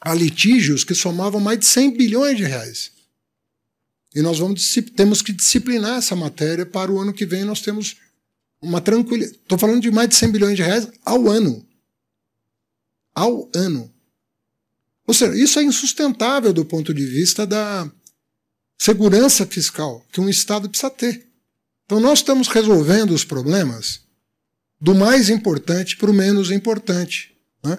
a 0.00 0.14
litígios 0.14 0.84
que 0.84 0.94
somavam 0.94 1.40
mais 1.40 1.58
de 1.58 1.66
100 1.66 1.96
bilhões 1.96 2.36
de 2.36 2.44
reais. 2.44 2.92
E 4.14 4.22
nós 4.22 4.38
vamos, 4.38 4.74
temos 4.94 5.22
que 5.22 5.32
disciplinar 5.32 5.98
essa 5.98 6.14
matéria 6.14 6.66
para 6.66 6.92
o 6.92 6.98
ano 6.98 7.12
que 7.12 7.26
vem 7.26 7.44
nós 7.44 7.60
temos 7.60 7.96
uma 8.60 8.80
tranquilidade. 8.80 9.38
Estou 9.38 9.58
falando 9.58 9.82
de 9.82 9.90
mais 9.90 10.08
de 10.08 10.14
100 10.14 10.30
bilhões 10.30 10.56
de 10.56 10.62
reais 10.62 10.88
ao 11.04 11.28
ano. 11.28 11.66
Ao 13.14 13.50
ano. 13.54 13.91
Ou 15.06 15.14
seja, 15.14 15.34
isso 15.36 15.58
é 15.58 15.62
insustentável 15.62 16.52
do 16.52 16.64
ponto 16.64 16.94
de 16.94 17.04
vista 17.04 17.46
da 17.46 17.90
segurança 18.78 19.46
fiscal 19.46 20.04
que 20.12 20.20
um 20.20 20.28
Estado 20.28 20.68
precisa 20.68 20.90
ter. 20.90 21.26
Então 21.84 22.00
nós 22.00 22.20
estamos 22.20 22.48
resolvendo 22.48 23.12
os 23.12 23.24
problemas 23.24 24.00
do 24.80 24.94
mais 24.94 25.28
importante 25.28 25.96
para 25.96 26.10
o 26.10 26.14
menos 26.14 26.50
importante, 26.50 27.36
né? 27.64 27.78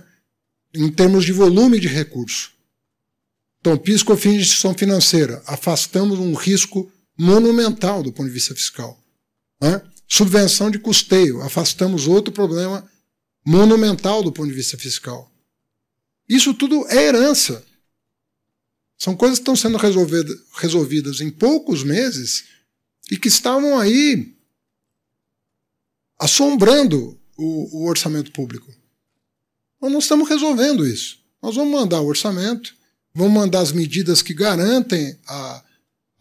em 0.74 0.90
termos 0.90 1.26
de 1.26 1.34
volume 1.34 1.80
de 1.80 1.88
recurso. 1.88 2.52
Então, 3.60 3.78
PIS, 3.78 4.04
COFINS 4.04 4.34
de 4.34 4.42
instituição 4.42 4.74
financeira, 4.74 5.42
afastamos 5.46 6.20
um 6.20 6.34
risco 6.34 6.92
monumental 7.18 8.04
do 8.04 8.12
ponto 8.12 8.28
de 8.28 8.34
vista 8.34 8.54
fiscal. 8.54 9.02
Né? 9.62 9.82
Subvenção 10.08 10.70
de 10.70 10.80
custeio, 10.80 11.42
afastamos 11.42 12.08
outro 12.08 12.34
problema 12.34 12.90
monumental 13.46 14.22
do 14.22 14.32
ponto 14.32 14.48
de 14.48 14.54
vista 14.54 14.78
fiscal. 14.78 15.33
Isso 16.34 16.52
tudo 16.52 16.88
é 16.90 17.06
herança. 17.06 17.64
São 18.98 19.16
coisas 19.16 19.38
que 19.38 19.44
estão 19.44 19.56
sendo 19.56 19.78
resolvidas 19.78 21.22
em 21.22 21.30
poucos 21.30 21.84
meses 21.84 22.46
e 23.12 23.18
que 23.18 23.28
estavam 23.28 23.78
aí 23.78 24.36
assombrando 26.18 27.20
o, 27.38 27.78
o 27.78 27.88
orçamento 27.88 28.32
público. 28.32 28.74
Nós 29.80 29.92
não 29.92 30.00
estamos 30.00 30.28
resolvendo 30.28 30.88
isso. 30.88 31.20
Nós 31.40 31.56
vamos 31.56 31.72
mandar 31.72 32.02
o 32.02 32.08
orçamento, 32.08 32.74
vamos 33.14 33.34
mandar 33.34 33.60
as 33.60 33.72
medidas 33.72 34.24
que 34.24 34.34
garantem 34.34 35.16
a, 35.28 35.64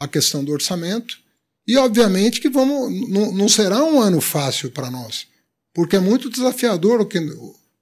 a 0.00 0.08
questão 0.08 0.44
do 0.44 0.52
orçamento. 0.52 1.18
E, 1.66 1.78
obviamente, 1.78 2.38
que 2.38 2.50
vamos, 2.50 3.08
não, 3.08 3.32
não 3.32 3.48
será 3.48 3.82
um 3.82 3.98
ano 3.98 4.20
fácil 4.20 4.70
para 4.70 4.90
nós, 4.90 5.26
porque 5.72 5.96
é 5.96 6.00
muito 6.00 6.28
desafiador 6.28 7.00
o 7.00 7.06
que, 7.06 7.18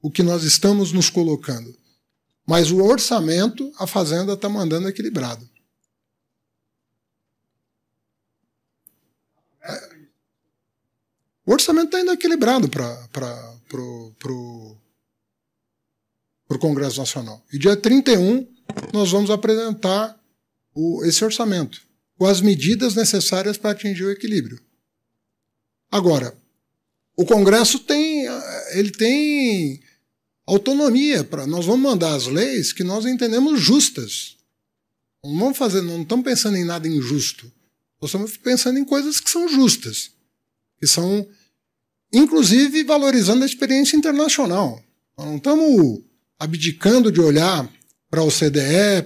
o 0.01 0.11
que 0.13 0.23
nós 0.23 0.45
estamos 0.45 0.93
nos 0.93 1.11
colocando. 1.11 1.80
Mas 2.51 2.73
o 2.73 2.83
orçamento, 2.83 3.73
a 3.79 3.87
Fazenda 3.87 4.33
está 4.33 4.49
mandando 4.49 4.89
equilibrado. 4.89 5.49
É, 9.63 9.91
o 11.47 11.53
orçamento 11.53 11.87
está 11.87 12.01
indo 12.01 12.11
equilibrado 12.11 12.69
para 12.69 13.07
o 13.79 14.77
Congresso 16.59 16.99
Nacional. 16.99 17.41
E 17.53 17.57
dia 17.57 17.77
31 17.77 18.53
nós 18.93 19.13
vamos 19.13 19.31
apresentar 19.31 20.21
o, 20.75 21.05
esse 21.05 21.25
orçamento, 21.25 21.81
com 22.19 22.27
as 22.27 22.41
medidas 22.41 22.97
necessárias 22.97 23.57
para 23.57 23.71
atingir 23.71 24.03
o 24.03 24.11
equilíbrio. 24.11 24.61
Agora, 25.89 26.37
o 27.17 27.25
Congresso 27.25 27.79
tem, 27.79 28.27
ele 28.73 28.91
tem 28.91 29.81
autonomia 30.53 31.23
para. 31.23 31.47
Nós 31.47 31.67
vamos 31.67 31.83
mandar 31.83 32.15
as 32.15 32.27
leis 32.27 32.73
que 32.73 32.83
nós 32.83 33.07
entendemos 33.07 33.61
justas. 33.61 34.37
Não 35.25 35.39
vamos 35.39 35.59
fazer, 35.59 35.83
não 35.83 36.03
estamos 36.03 36.25
pensando 36.25 36.57
em 36.57 36.65
nada 36.65 36.89
injusto. 36.89 37.51
Nós 38.01 38.11
estamos 38.11 38.37
pensando 38.37 38.79
em 38.79 38.85
coisas 38.85 39.21
que 39.21 39.31
são 39.31 39.49
justas, 39.49 40.11
que 40.79 40.87
são, 40.87 41.27
inclusive, 42.13 42.83
valorizando 42.83 43.43
a 43.43 43.47
experiência 43.47 43.97
internacional. 43.97 44.83
Nós 45.17 45.27
não 45.27 45.37
estamos 45.37 46.01
abdicando 46.39 47.13
de 47.13 47.21
olhar 47.21 47.71
para 48.11 48.23
a 48.23 48.25
OCDE, 48.25 49.03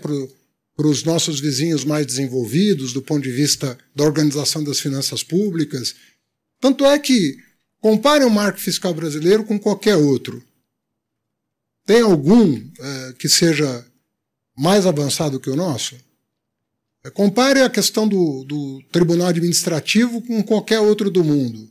para 0.77 0.87
os 0.87 1.03
nossos 1.03 1.41
vizinhos 1.41 1.85
mais 1.85 2.07
desenvolvidos, 2.07 2.93
do 2.93 3.03
ponto 3.03 3.23
de 3.23 3.33
vista 3.33 3.77
da 3.95 4.05
organização 4.05 4.63
das 4.63 4.79
finanças 4.79 5.23
públicas. 5.23 5.95
Tanto 6.61 6.87
é 6.87 6.99
que 6.99 7.37
compare 7.81 8.25
o 8.25 8.31
marco 8.31 8.61
fiscal 8.61 8.95
brasileiro 8.95 9.45
com 9.45 9.59
qualquer 9.59 9.97
outro. 9.97 10.43
Tem 11.85 12.01
algum 12.01 12.57
é, 12.79 13.13
que 13.19 13.29
seja 13.29 13.87
mais 14.57 14.87
avançado 14.87 15.41
que 15.41 15.51
o 15.51 15.57
nosso? 15.57 15.97
É, 17.05 17.11
compare 17.11 17.61
a 17.61 17.69
questão 17.69 18.09
do, 18.09 18.45
do 18.45 18.83
Tribunal 18.91 19.29
Administrativo 19.29 20.23
com 20.23 20.43
qualquer 20.43 20.81
outro 20.81 21.11
do 21.11 21.23
mundo. 21.23 21.71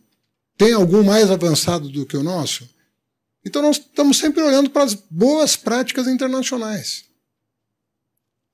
Tem 0.58 0.74
algum 0.74 1.04
mais 1.04 1.32
avançado 1.32 1.90
do 1.90 2.06
que 2.06 2.16
o 2.16 2.24
nosso? 2.24 2.70
Então 3.44 3.62
nós 3.62 3.78
estamos 3.78 4.18
sempre 4.18 4.42
olhando 4.42 4.70
para 4.70 4.84
as 4.84 4.94
boas 4.94 5.56
práticas 5.56 6.08
internacionais. 6.08 7.06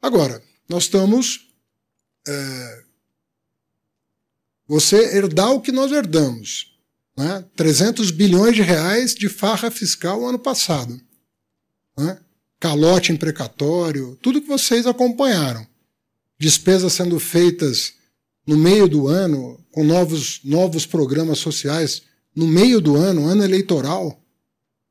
Agora, 0.01 0.41
nós 0.67 0.83
estamos. 0.83 1.49
É, 2.27 2.83
você 4.65 5.17
herdar 5.17 5.51
o 5.51 5.61
que 5.61 5.71
nós 5.71 5.91
herdamos. 5.91 6.77
Né? 7.17 7.43
300 7.55 8.11
bilhões 8.11 8.55
de 8.55 8.61
reais 8.61 9.13
de 9.13 9.27
farra 9.27 9.69
fiscal 9.69 10.25
ano 10.25 10.39
passado. 10.39 11.01
Né? 11.99 12.19
Calote 12.59 13.11
imprecatório, 13.11 14.17
tudo 14.21 14.41
que 14.41 14.47
vocês 14.47 14.87
acompanharam. 14.87 15.65
Despesas 16.37 16.93
sendo 16.93 17.19
feitas 17.19 17.93
no 18.45 18.57
meio 18.57 18.87
do 18.87 19.07
ano, 19.07 19.63
com 19.71 19.83
novos, 19.83 20.41
novos 20.43 20.85
programas 20.85 21.39
sociais 21.39 22.03
no 22.35 22.47
meio 22.47 22.81
do 22.81 22.95
ano, 22.95 23.27
ano 23.27 23.43
eleitoral. 23.43 24.19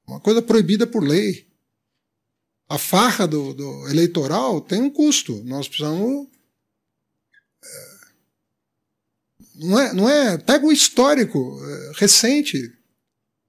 Uma 0.07 0.21
coisa 0.21 0.41
proibida 0.41 0.87
por 0.87 1.03
lei 1.03 1.49
a 2.69 2.77
farra 2.77 3.27
do, 3.27 3.55
do, 3.55 3.89
eleitoral 3.89 4.61
tem 4.61 4.83
um 4.83 4.91
custo. 4.91 5.43
Nós 5.45 5.67
precisamos. 5.67 6.29
É, 7.65 7.99
não 9.55 9.81
é, 9.81 9.93
não 9.95 10.09
é. 10.09 10.39
Pega 10.39 10.67
o 10.67 10.73
histórico 10.73 11.59
é, 11.65 11.93
recente, 11.97 12.71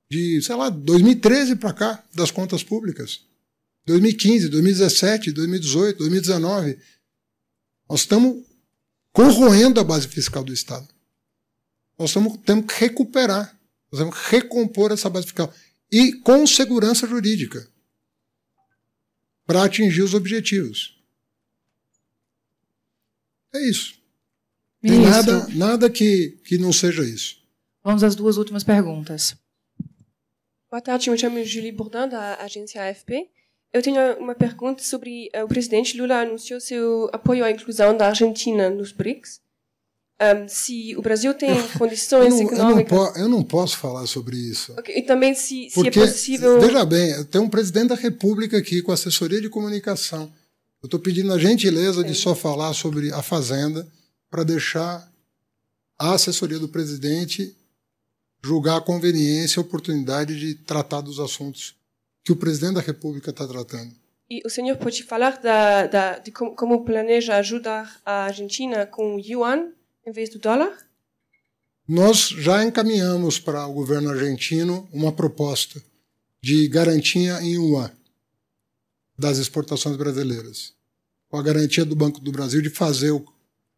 de, 0.09 0.41
sei 0.41 0.55
lá, 0.55 0.69
2013 0.69 1.57
para 1.57 1.73
cá, 1.73 2.03
das 2.15 2.31
contas 2.31 2.63
públicas. 2.63 3.25
2015, 3.89 4.49
2017, 4.49 5.31
2018, 5.31 5.97
2019. 5.97 6.77
Nós 7.89 8.01
estamos 8.01 8.45
corroendo 9.11 9.79
a 9.79 9.83
base 9.83 10.07
fiscal 10.07 10.43
do 10.43 10.53
Estado. 10.53 10.87
nós 11.97 12.13
temos, 12.13 12.37
temos 12.45 12.65
que 12.67 12.79
recuperar, 12.79 13.59
nós 13.91 13.99
temos 13.99 14.15
que 14.15 14.29
recompor 14.29 14.91
essa 14.91 15.09
base 15.09 15.25
fiscal. 15.25 15.51
E 15.91 16.13
com 16.13 16.45
segurança 16.45 17.07
jurídica 17.07 17.67
para 19.43 19.63
atingir 19.63 20.03
os 20.03 20.13
objetivos. 20.13 20.95
É 23.51 23.67
isso. 23.67 23.95
Tem 24.83 24.99
nada, 24.99 25.47
nada 25.47 25.89
que, 25.89 26.39
que 26.45 26.59
não 26.59 26.71
seja 26.71 27.03
isso. 27.03 27.41
Vamos 27.83 28.03
às 28.03 28.15
duas 28.15 28.37
últimas 28.37 28.63
perguntas. 28.63 29.35
Boa 30.69 30.79
tarde, 30.79 31.09
me 31.09 31.17
chamo 31.17 31.43
Julie 31.43 31.71
Bourdin, 31.71 32.07
da 32.07 32.35
agência 32.35 32.87
AFP. 32.87 33.27
Eu 33.71 33.81
tenho 33.83 33.99
uma 34.17 34.33
pergunta 34.33 34.83
sobre 34.83 35.29
uh, 35.35 35.43
o 35.43 35.47
presidente 35.47 35.95
Lula 35.97 36.21
anunciou 36.21 36.59
seu 36.59 37.09
apoio 37.13 37.45
à 37.45 37.51
inclusão 37.51 37.95
da 37.95 38.07
Argentina 38.07 38.69
nos 38.69 38.91
BRICS. 38.91 39.39
Um, 40.21 40.49
se 40.49 40.95
o 40.97 41.01
Brasil 41.01 41.33
tem 41.33 41.49
condições 41.77 42.33
eu 42.33 42.45
não, 42.45 42.53
econômicas... 42.53 42.91
Eu 42.91 43.05
não, 43.05 43.17
eu 43.17 43.29
não, 43.29 43.43
posso 43.43 43.77
falar 43.77 44.05
sobre 44.07 44.35
isso. 44.35 44.73
Okay. 44.73 44.97
E 44.97 45.01
também 45.03 45.33
se, 45.33 45.69
Porque, 45.73 45.93
se 45.93 45.99
é 45.99 46.07
possível... 46.07 46.59
Veja 46.59 46.83
bem, 46.83 47.23
tem 47.25 47.39
um 47.39 47.49
presidente 47.49 47.89
da 47.89 47.95
República 47.95 48.57
aqui 48.57 48.81
com 48.81 48.91
assessoria 48.91 49.39
de 49.39 49.49
comunicação. 49.49 50.31
Eu 50.81 50.87
estou 50.87 50.99
pedindo 50.99 51.31
a 51.31 51.37
gentileza 51.37 52.03
de 52.03 52.15
só 52.15 52.33
falar 52.33 52.73
sobre 52.73 53.13
a 53.13 53.21
Fazenda 53.21 53.87
para 54.29 54.43
deixar 54.43 55.09
a 55.97 56.13
assessoria 56.13 56.57
do 56.57 56.67
presidente 56.67 57.55
julgar 58.43 58.77
a 58.77 58.81
conveniência 58.81 59.59
e 59.59 59.59
a 59.59 59.65
oportunidade 59.65 60.39
de 60.39 60.55
tratar 60.55 61.01
dos 61.01 61.19
assuntos 61.19 61.75
que 62.29 62.33
o 62.33 62.35
presidente 62.35 62.75
da 62.75 62.81
República 62.81 63.31
está 63.31 63.47
tratando. 63.47 63.91
E 64.29 64.45
o 64.45 64.49
senhor 64.51 64.77
pode 64.77 65.01
falar 65.01 65.41
da, 65.41 65.87
da, 65.87 66.19
de 66.19 66.31
como, 66.31 66.85
planeja 66.85 67.37
ajudar 67.37 67.99
a 68.05 68.25
Argentina 68.25 68.85
com 68.85 69.15
o 69.15 69.19
yuan 69.19 69.71
em 70.05 70.11
vez 70.11 70.29
do 70.29 70.37
dólar? 70.37 70.77
Nós 71.87 72.27
já 72.27 72.63
encaminhamos 72.63 73.39
para 73.39 73.65
o 73.65 73.73
governo 73.73 74.11
argentino 74.11 74.87
uma 74.93 75.11
proposta 75.11 75.81
de 76.39 76.67
garantia 76.67 77.41
em 77.41 77.55
yuan 77.55 77.91
das 79.17 79.39
exportações 79.39 79.97
brasileiras, 79.97 80.75
com 81.29 81.37
a 81.37 81.41
garantia 81.41 81.83
do 81.83 81.95
Banco 81.95 82.19
do 82.19 82.31
Brasil 82.31 82.61
de 82.61 82.69
fazer 82.69 83.09
o, 83.09 83.25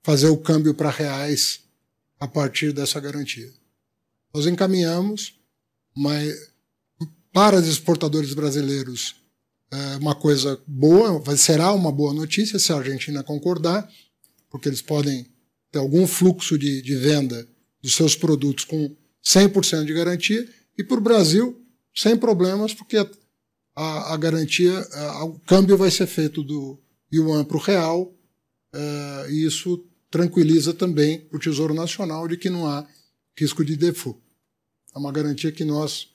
fazer 0.03 0.27
o 0.27 0.37
câmbio 0.37 0.73
para 0.73 0.89
reais 0.89 1.61
a 2.19 2.27
partir 2.27 2.73
dessa 2.73 2.99
garantia. 2.99 3.49
Nós 4.33 4.45
encaminhamos, 4.45 5.39
mas 5.95 6.50
para 7.31 7.57
os 7.57 7.67
exportadores 7.67 8.33
brasileiros 8.33 9.15
é 9.71 9.97
uma 9.97 10.13
coisa 10.13 10.61
boa, 10.67 11.23
será 11.37 11.71
uma 11.71 11.91
boa 11.91 12.13
notícia 12.13 12.59
se 12.59 12.73
a 12.73 12.77
Argentina 12.77 13.23
concordar, 13.23 13.89
porque 14.49 14.67
eles 14.67 14.81
podem 14.81 15.25
ter 15.71 15.79
algum 15.79 16.05
fluxo 16.05 16.57
de, 16.57 16.81
de 16.81 16.95
venda 16.95 17.47
dos 17.81 17.95
seus 17.95 18.15
produtos 18.15 18.65
com 18.65 18.93
100% 19.23 19.85
de 19.85 19.93
garantia, 19.93 20.47
e 20.77 20.83
para 20.83 20.97
o 20.97 21.01
Brasil, 21.01 21.57
sem 21.95 22.17
problemas, 22.17 22.73
porque 22.73 22.97
a, 23.75 24.13
a, 24.13 24.17
garantia, 24.17 24.77
a, 24.79 25.25
o 25.25 25.39
câmbio 25.39 25.77
vai 25.77 25.89
ser 25.89 26.07
feito 26.07 26.43
do 26.43 26.77
yuan 27.13 27.45
para 27.45 27.57
o 27.57 27.61
real, 27.61 28.13
é, 28.73 29.27
e 29.29 29.45
isso 29.45 29.85
tranquiliza 30.09 30.73
também 30.73 31.27
o 31.31 31.39
Tesouro 31.39 31.73
Nacional 31.73 32.27
de 32.27 32.35
que 32.35 32.49
não 32.49 32.67
há 32.67 32.85
risco 33.37 33.63
de 33.63 33.77
default. 33.77 34.19
É 34.93 34.99
uma 34.99 35.11
garantia 35.11 35.51
que 35.51 35.63
nós, 35.63 36.10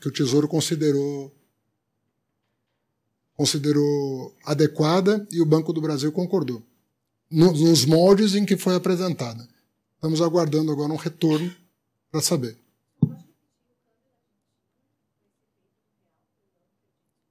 que 0.00 0.08
o 0.08 0.12
Tesouro 0.12 0.48
considerou 0.48 1.34
considerou 3.34 4.34
adequada 4.44 5.24
e 5.30 5.40
o 5.40 5.46
Banco 5.46 5.72
do 5.72 5.80
Brasil 5.80 6.10
concordou, 6.10 6.60
nos 7.30 7.84
moldes 7.84 8.34
em 8.34 8.44
que 8.44 8.56
foi 8.56 8.74
apresentada. 8.74 9.48
Estamos 9.94 10.20
aguardando 10.20 10.72
agora 10.72 10.92
um 10.92 10.96
retorno 10.96 11.54
para 12.10 12.20
saber. 12.20 12.56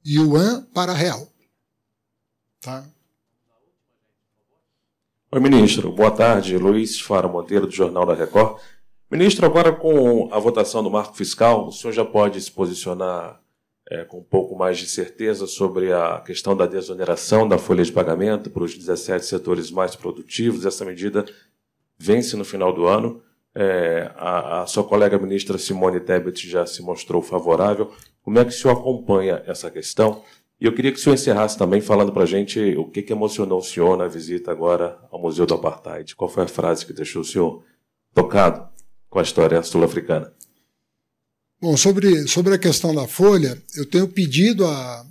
Yuan 0.05 0.63
para 0.73 0.93
real. 0.93 1.27
Tá? 2.61 2.87
Oi, 5.29 5.41
ministro. 5.41 5.91
Boa 5.91 6.11
tarde. 6.11 6.57
Luiz 6.57 7.01
Fara 7.01 7.27
Monteiro, 7.27 7.67
do 7.67 7.73
Jornal 7.73 8.05
da 8.05 8.13
Record. 8.13 8.61
Ministro, 9.09 9.45
agora 9.45 9.71
com 9.71 10.27
a 10.33 10.37
votação 10.37 10.83
do 10.83 10.91
marco 10.91 11.15
fiscal, 11.15 11.67
o 11.67 11.71
senhor 11.71 11.93
já 11.93 12.03
pode 12.03 12.41
se 12.41 12.51
posicionar 12.51 13.41
é, 13.89 14.03
com 14.03 14.19
um 14.19 14.23
pouco 14.23 14.53
mais 14.53 14.77
de 14.77 14.85
certeza 14.85 15.47
sobre 15.47 15.93
a 15.93 16.19
questão 16.19 16.57
da 16.57 16.65
desoneração 16.65 17.47
da 17.47 17.57
folha 17.57 17.85
de 17.85 17.91
pagamento 17.91 18.49
para 18.49 18.63
os 18.63 18.77
17 18.77 19.25
setores 19.25 19.71
mais 19.71 19.95
produtivos. 19.95 20.65
Essa 20.65 20.83
medida 20.83 21.23
vence 21.97 22.35
no 22.35 22.43
final 22.43 22.73
do 22.73 22.85
ano. 22.85 23.21
É, 23.55 24.11
a, 24.17 24.63
a, 24.63 24.67
sua 24.67 24.83
colega 24.83 25.17
ministra 25.17 25.57
Simone 25.57 26.01
Tebet 26.01 26.45
já 26.49 26.65
se 26.65 26.81
mostrou 26.81 27.21
favorável. 27.21 27.93
Como 28.21 28.37
é 28.37 28.43
que 28.43 28.51
o 28.51 28.53
senhor 28.53 28.73
acompanha 28.73 29.41
essa 29.47 29.71
questão? 29.71 30.21
E 30.59 30.65
eu 30.65 30.73
queria 30.73 30.91
que 30.91 30.99
o 30.99 31.01
senhor 31.01 31.15
encerrasse 31.15 31.57
também 31.57 31.79
falando 31.79 32.11
para 32.11 32.23
a 32.23 32.27
gente 32.27 32.75
o 32.75 32.83
que, 32.83 33.01
que 33.01 33.13
emocionou 33.13 33.59
o 33.59 33.63
senhor 33.63 33.95
na 33.95 34.07
visita 34.09 34.51
agora 34.51 34.99
ao 35.09 35.21
Museu 35.21 35.45
do 35.45 35.53
Apartheid. 35.53 36.13
Qual 36.13 36.29
foi 36.29 36.43
a 36.43 36.47
frase 36.47 36.85
que 36.85 36.91
deixou 36.91 37.21
o 37.21 37.25
senhor 37.25 37.63
tocado? 38.13 38.75
Com 39.09 39.19
a 39.19 39.23
história 39.23 39.61
sul-africana. 39.63 40.31
Bom, 41.59 41.75
sobre, 41.75 42.27
sobre 42.27 42.53
a 42.53 42.59
questão 42.59 42.93
da 42.93 43.07
folha, 43.07 43.61
eu 43.75 43.85
tenho 43.85 44.07
pedido 44.07 44.65
a. 44.65 45.05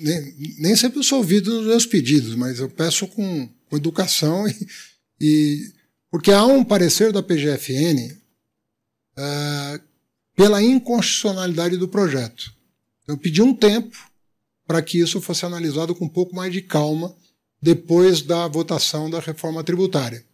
Nem, 0.00 0.34
nem 0.58 0.76
sempre 0.76 0.98
eu 0.98 1.02
sou 1.02 1.18
ouvido 1.18 1.54
nos 1.54 1.66
meus 1.66 1.86
pedidos, 1.86 2.34
mas 2.34 2.58
eu 2.58 2.68
peço 2.68 3.06
com, 3.06 3.48
com 3.70 3.76
educação, 3.76 4.46
e, 4.48 4.66
e, 5.20 5.72
porque 6.10 6.32
há 6.32 6.44
um 6.44 6.64
parecer 6.64 7.12
da 7.12 7.22
PGFN 7.22 8.12
uh, 8.12 8.16
é, 9.16 9.80
pela 10.36 10.62
inconstitucionalidade 10.62 11.76
do 11.76 11.88
projeto. 11.88 12.52
Eu 13.06 13.16
pedi 13.16 13.40
um 13.40 13.54
tempo 13.54 13.96
para 14.66 14.82
que 14.82 14.98
isso 14.98 15.20
fosse 15.20 15.46
analisado 15.46 15.94
com 15.94 16.06
um 16.06 16.08
pouco 16.08 16.34
mais 16.34 16.52
de 16.52 16.62
calma 16.62 17.14
depois 17.62 18.22
da 18.22 18.48
votação 18.48 19.08
da 19.08 19.20
reforma 19.20 19.62
tributária 19.62 20.24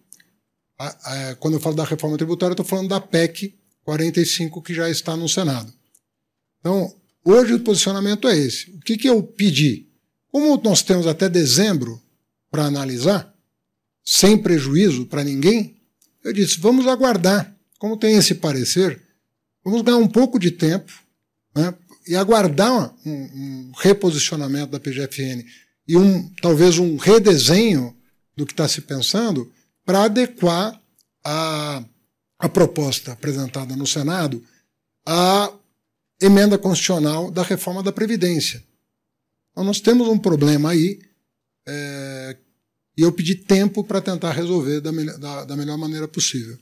quando 1.39 1.55
eu 1.55 1.61
falo 1.61 1.77
da 1.77 1.85
reforma 1.85 2.17
tributária, 2.17 2.53
estou 2.53 2.65
falando 2.65 2.89
da 2.89 3.01
PEC 3.01 3.55
45 3.85 4.63
que 4.63 4.75
já 4.75 4.89
está 4.89 5.17
no 5.17 5.29
Senado. 5.29 5.73
Então, 6.61 6.95
hoje 7.25 7.55
o 7.55 7.61
posicionamento 7.61 8.29
é 8.29 8.37
esse. 8.37 8.71
O 8.71 8.81
que, 8.81 8.97
que 8.97 9.09
eu 9.09 9.23
pedi? 9.23 9.89
Como 10.31 10.57
nós 10.63 10.83
temos 10.83 11.07
até 11.07 11.29
dezembro 11.29 12.01
para 12.51 12.65
analisar, 12.65 13.35
sem 14.05 14.39
prejuízo 14.39 15.07
para 15.07 15.25
ninguém, 15.25 15.77
eu 16.25 16.33
disse: 16.33 16.61
vamos 16.61 16.87
aguardar. 16.87 17.55
Como 17.79 17.97
tem 17.97 18.17
esse 18.17 18.35
parecer, 18.35 19.03
vamos 19.65 19.83
ganhar 19.83 19.97
um 19.97 20.09
pouco 20.09 20.39
de 20.39 20.51
tempo 20.51 20.93
né, 21.55 21.75
e 22.07 22.15
aguardar 22.15 22.95
um, 23.05 23.11
um 23.11 23.73
reposicionamento 23.77 24.73
da 24.73 24.81
PGFN 24.81 25.45
e 25.89 25.97
um 25.97 26.29
talvez 26.43 26.79
um 26.79 26.97
redesenho 26.97 27.97
do 28.37 28.47
que 28.47 28.53
está 28.53 28.69
se 28.69 28.83
pensando 28.83 29.51
para 29.91 30.05
adequar 30.05 30.81
a, 31.25 31.83
a 32.39 32.49
proposta 32.49 33.11
apresentada 33.11 33.75
no 33.75 33.89
Senado 33.89 34.41
à 35.05 35.53
emenda 36.23 36.57
constitucional 36.57 37.29
da 37.29 37.43
reforma 37.43 37.83
da 37.83 37.91
Previdência. 37.91 38.63
Então, 39.51 39.65
nós 39.65 39.81
temos 39.81 40.07
um 40.07 40.17
problema 40.17 40.71
aí 40.71 41.01
é, 41.67 42.37
e 42.97 43.03
eu 43.03 43.11
pedi 43.11 43.35
tempo 43.35 43.83
para 43.83 44.01
tentar 44.01 44.31
resolver 44.31 44.81
da, 44.81 44.93
da, 44.93 45.45
da, 45.47 45.57
melhor 45.57 45.77
maneira 45.77 46.07
possível. 46.07 46.57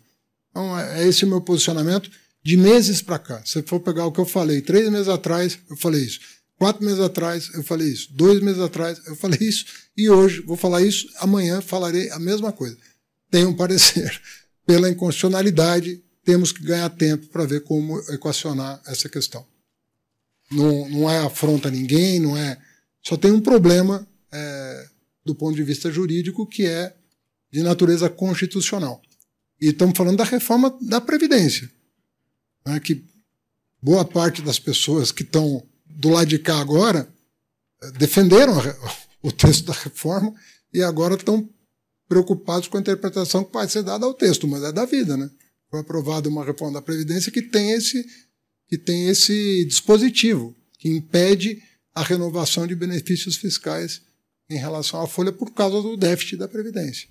Então, 0.51 0.79
é, 0.79 1.03
é 1.03 1.07
esse 1.07 1.27
o 1.27 1.29
meu 1.29 1.43
posicionamento 1.43 2.11
de 2.43 2.57
meses 2.57 3.03
para 3.03 3.19
cá. 3.19 3.43
Se 3.45 3.61
for 3.61 3.81
pegar 3.81 4.07
o 4.07 4.13
que 4.13 4.21
eu 4.21 4.25
falei 4.25 4.63
três 4.63 4.91
meses 4.91 5.09
atrás, 5.09 5.59
eu 5.69 5.77
falei 5.77 6.01
isso. 6.03 6.21
Quatro 6.57 6.83
meses 6.83 7.01
atrás, 7.01 7.51
eu 7.53 7.63
falei 7.63 7.89
isso. 7.89 8.09
Dois 8.11 8.41
meses 8.41 8.63
atrás, 8.63 8.99
eu 9.07 9.15
falei 9.17 9.39
isso. 9.43 9.67
E 9.95 10.09
hoje, 10.09 10.41
vou 10.41 10.57
falar 10.57 10.81
isso. 10.81 11.07
Amanhã, 11.19 11.61
falarei 11.61 12.09
a 12.09 12.19
mesma 12.19 12.53
coisa 12.53 12.89
tem 13.31 13.45
um 13.45 13.55
parecer. 13.55 14.21
Pela 14.67 14.91
inconstitucionalidade, 14.91 16.03
temos 16.25 16.53
que 16.53 16.63
ganhar 16.63 16.91
tempo 16.91 17.27
para 17.29 17.47
ver 17.47 17.63
como 17.65 17.99
equacionar 18.11 18.83
essa 18.87 19.09
questão. 19.09 19.47
Não, 20.51 20.89
não 20.89 21.11
é 21.11 21.19
afronta 21.19 21.69
a 21.69 21.71
ninguém, 21.71 22.21
não 22.21 22.37
é. 22.37 22.59
Só 23.03 23.17
tem 23.17 23.33
um 23.33 23.41
problema 23.41 24.07
é, 24.31 24.89
do 25.25 25.35
ponto 25.35 25.57
de 25.57 25.63
vista 25.63 25.91
jurídico 25.91 26.47
que 26.47 26.67
é 26.67 26.95
de 27.51 27.63
natureza 27.63 28.09
constitucional. 28.09 29.01
E 29.61 29.69
estamos 29.69 29.97
falando 29.97 30.19
da 30.19 30.25
reforma 30.25 30.77
da 30.83 31.01
Previdência, 31.01 31.71
né, 32.67 32.79
que 32.79 33.05
boa 33.83 34.05
parte 34.05 34.43
das 34.43 34.59
pessoas 34.59 35.11
que 35.11 35.23
estão 35.23 35.67
do 35.87 36.11
lado 36.11 36.29
de 36.29 36.39
cá 36.39 36.61
agora 36.61 37.09
é, 37.83 37.91
defenderam 37.93 38.55
o 39.23 39.33
texto 39.33 39.67
da 39.67 39.73
reforma 39.73 40.35
e 40.73 40.83
agora 40.83 41.15
estão 41.15 41.49
preocupados 42.09 42.69
com 42.69 42.79
a 42.79 42.81
interpretação 42.81 43.45
que 43.45 43.53
pode 43.53 43.71
ser 43.71 43.83
dada 43.83 44.07
ao 44.07 44.15
texto, 44.15 44.49
mas 44.49 44.63
é 44.63 44.73
da 44.73 44.85
vida, 44.85 45.17
né? 45.17 45.31
Foi 45.71 45.81
aprovada 45.81 46.29
uma 46.29 46.45
reforma 46.45 46.75
da 46.75 46.83
Previdência 46.83 47.31
que 47.31 47.43
tem 47.43 47.73
esse, 47.73 48.05
que 48.67 48.79
tem 48.79 49.09
esse 49.09 49.65
dispositivo, 49.67 50.57
que 50.79 50.89
impede 50.89 51.63
a 51.95 52.03
renovação 52.03 52.67
de 52.67 52.75
benefícios 52.75 53.37
fiscais 53.37 54.01
em 54.49 54.57
relação 54.57 55.03
à 55.03 55.07
folha 55.07 55.33
por 55.33 55.53
causa 55.53 55.83
do 55.83 55.97
déficit 55.97 56.39
da 56.39 56.49
Previdência. 56.49 57.09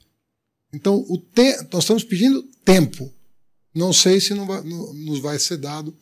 Então, 0.74 1.06
o 1.08 1.18
te 1.18 1.56
nós 1.72 1.84
estamos 1.84 2.04
pedindo 2.04 2.44
tempo. 2.66 3.14
não 3.74 3.94
sei 3.94 4.20
se 4.20 4.34
não 4.34 4.48
vai, 4.48 4.62
nos 4.64 5.20
vai 5.20 5.38
ser 5.38 5.58
dado 5.58 5.96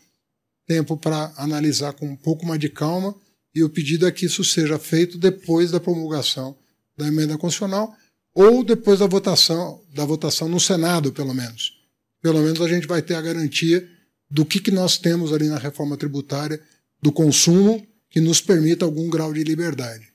tempo 0.65 0.97
para 0.97 1.33
analisar 1.37 1.93
com 1.93 2.07
um 2.07 2.15
pouco 2.15 2.45
mais 2.45 2.59
de 2.59 2.69
calma 2.69 3.15
e 3.53 3.63
o 3.63 3.69
pedido 3.69 4.07
é 4.07 4.11
que 4.11 4.25
isso 4.25 4.43
seja 4.43 4.79
feito 4.79 5.17
depois 5.17 5.71
da 5.71 5.79
promulgação 5.79 6.57
da 6.97 7.07
emenda 7.07 7.37
constitucional 7.37 7.95
ou 8.35 8.65
depois 8.65 8.99
da 8.99 9.07
votação, 9.07 9.81
da 9.93 10.03
votação 10.03 10.49
no 10.49 10.59
Senado, 10.59 11.13
pelo 11.13 11.33
menos. 11.33 11.81
Pelo 12.21 12.41
menos 12.41 12.59
a 12.59 12.67
gente 12.67 12.85
vai 12.85 13.01
ter 13.01 13.15
a 13.15 13.21
garantia 13.21 13.89
do 14.29 14.45
que, 14.45 14.59
que 14.59 14.71
nós 14.71 14.97
temos 14.97 15.31
ali 15.31 15.47
na 15.47 15.57
reforma 15.57 15.95
tributária 15.95 16.61
do 17.01 17.13
consumo 17.13 17.87
que 18.09 18.19
nos 18.19 18.41
permita 18.41 18.83
algum 18.83 19.09
grau 19.09 19.33
de 19.33 19.43
liberdade. 19.43 20.11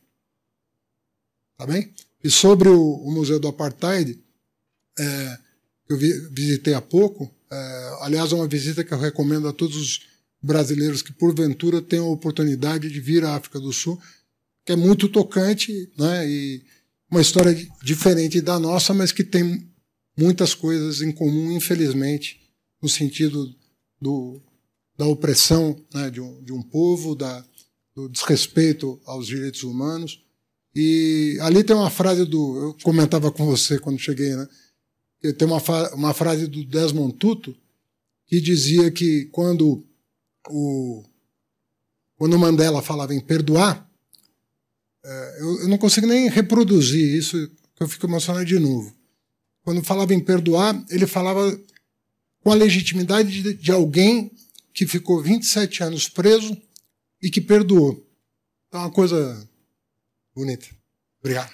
Tá 1.57 1.67
bem? 1.67 1.95
E 2.23 2.31
sobre 2.31 2.69
o, 2.69 2.79
o 2.79 3.11
Museu 3.11 3.41
do 3.41 3.49
Apartheid, 3.49 4.23
é, 4.99 5.39
eu 5.89 5.97
vi, 5.97 6.13
visitei 6.31 6.75
há 6.75 6.81
pouco, 6.81 7.35
é, 7.51 7.99
aliás, 8.03 8.33
é 8.33 8.35
uma 8.35 8.47
visita 8.47 8.85
que 8.85 8.93
eu 8.93 8.99
recomendo 8.99 9.49
a 9.49 9.53
todos 9.53 9.77
os 9.77 10.07
brasileiros 10.43 11.01
que 11.01 11.13
porventura 11.13 11.81
tenham 11.81 12.07
a 12.07 12.11
oportunidade 12.11 12.91
de 12.91 13.01
vir 13.01 13.25
à 13.25 13.37
África 13.37 13.59
do 13.59 13.73
Sul, 13.73 14.01
que 14.65 14.73
é 14.73 14.77
muito 14.77 15.09
tocante, 15.09 15.91
né, 15.99 16.29
e 16.29 16.63
uma 17.11 17.21
história 17.21 17.55
diferente 17.83 18.41
da 18.41 18.59
nossa, 18.59 18.95
mas 18.95 19.11
que 19.11 19.25
tem 19.25 19.69
muitas 20.17 20.55
coisas 20.55 21.03
em 21.03 21.11
comum, 21.11 21.51
infelizmente, 21.51 22.41
no 22.81 22.89
sentido 22.89 23.55
do, 24.01 24.41
da 24.97 25.07
opressão 25.07 25.77
né, 25.93 26.11
de, 26.11 26.21
um, 26.21 26.43
de 26.43 26.53
um 26.53 26.63
povo, 26.63 27.15
da, 27.15 27.45
do 27.95 28.09
desrespeito 28.09 29.01
aos 29.05 29.27
direitos 29.27 29.63
humanos. 29.63 30.23
E 30.75 31.37
ali 31.41 31.65
tem 31.65 31.75
uma 31.75 31.91
frase 31.91 32.25
do. 32.25 32.57
Eu 32.57 32.77
comentava 32.83 33.33
com 33.33 33.45
você 33.45 33.79
quando 33.79 33.99
cheguei, 33.99 34.37
né? 34.37 34.49
Tem 35.37 35.47
uma, 35.47 35.61
uma 35.95 36.15
frase 36.15 36.47
do 36.47 36.65
Desmond 36.65 37.15
Tutu 37.15 37.57
que 38.27 38.41
dizia 38.41 38.91
que 38.91 39.25
quando 39.27 39.85
o, 40.49 41.05
quando 42.17 42.39
Mandela 42.39 42.81
falava 42.81 43.13
em 43.13 43.21
perdoar, 43.21 43.90
é, 45.05 45.37
eu, 45.41 45.61
eu, 45.63 45.69
não 45.69 45.79
consigo 45.79 46.07
nem 46.07 46.29
reproduzir 46.29 47.15
isso, 47.17 47.49
que 47.75 47.83
eu 47.83 47.89
fico 47.89 48.07
emocionado 48.07 48.45
de 48.45 48.59
novo. 48.59 48.95
Quando 49.63 49.83
falava 49.83 50.15
em 50.15 50.21
perdoar, 50.21 50.83
ele 50.91 51.07
falava 51.07 51.59
com 52.41 52.51
a 52.51 52.55
legitimidade 52.55 53.43
de, 53.43 53.55
de 53.55 53.73
alguém 53.73 54.31
que 54.73 54.87
ficou 54.87 55.23
27 55.23 55.83
anos 55.83 56.09
preso 56.09 56.57
e 57.23 57.31
que 57.31 57.41
perdoou. 57.41 58.07
Então, 58.69 58.81
é 58.81 58.85
uma 58.85 58.91
coisa 58.91 59.49
bonita. 60.35 60.67
Obrigado. 61.21 61.53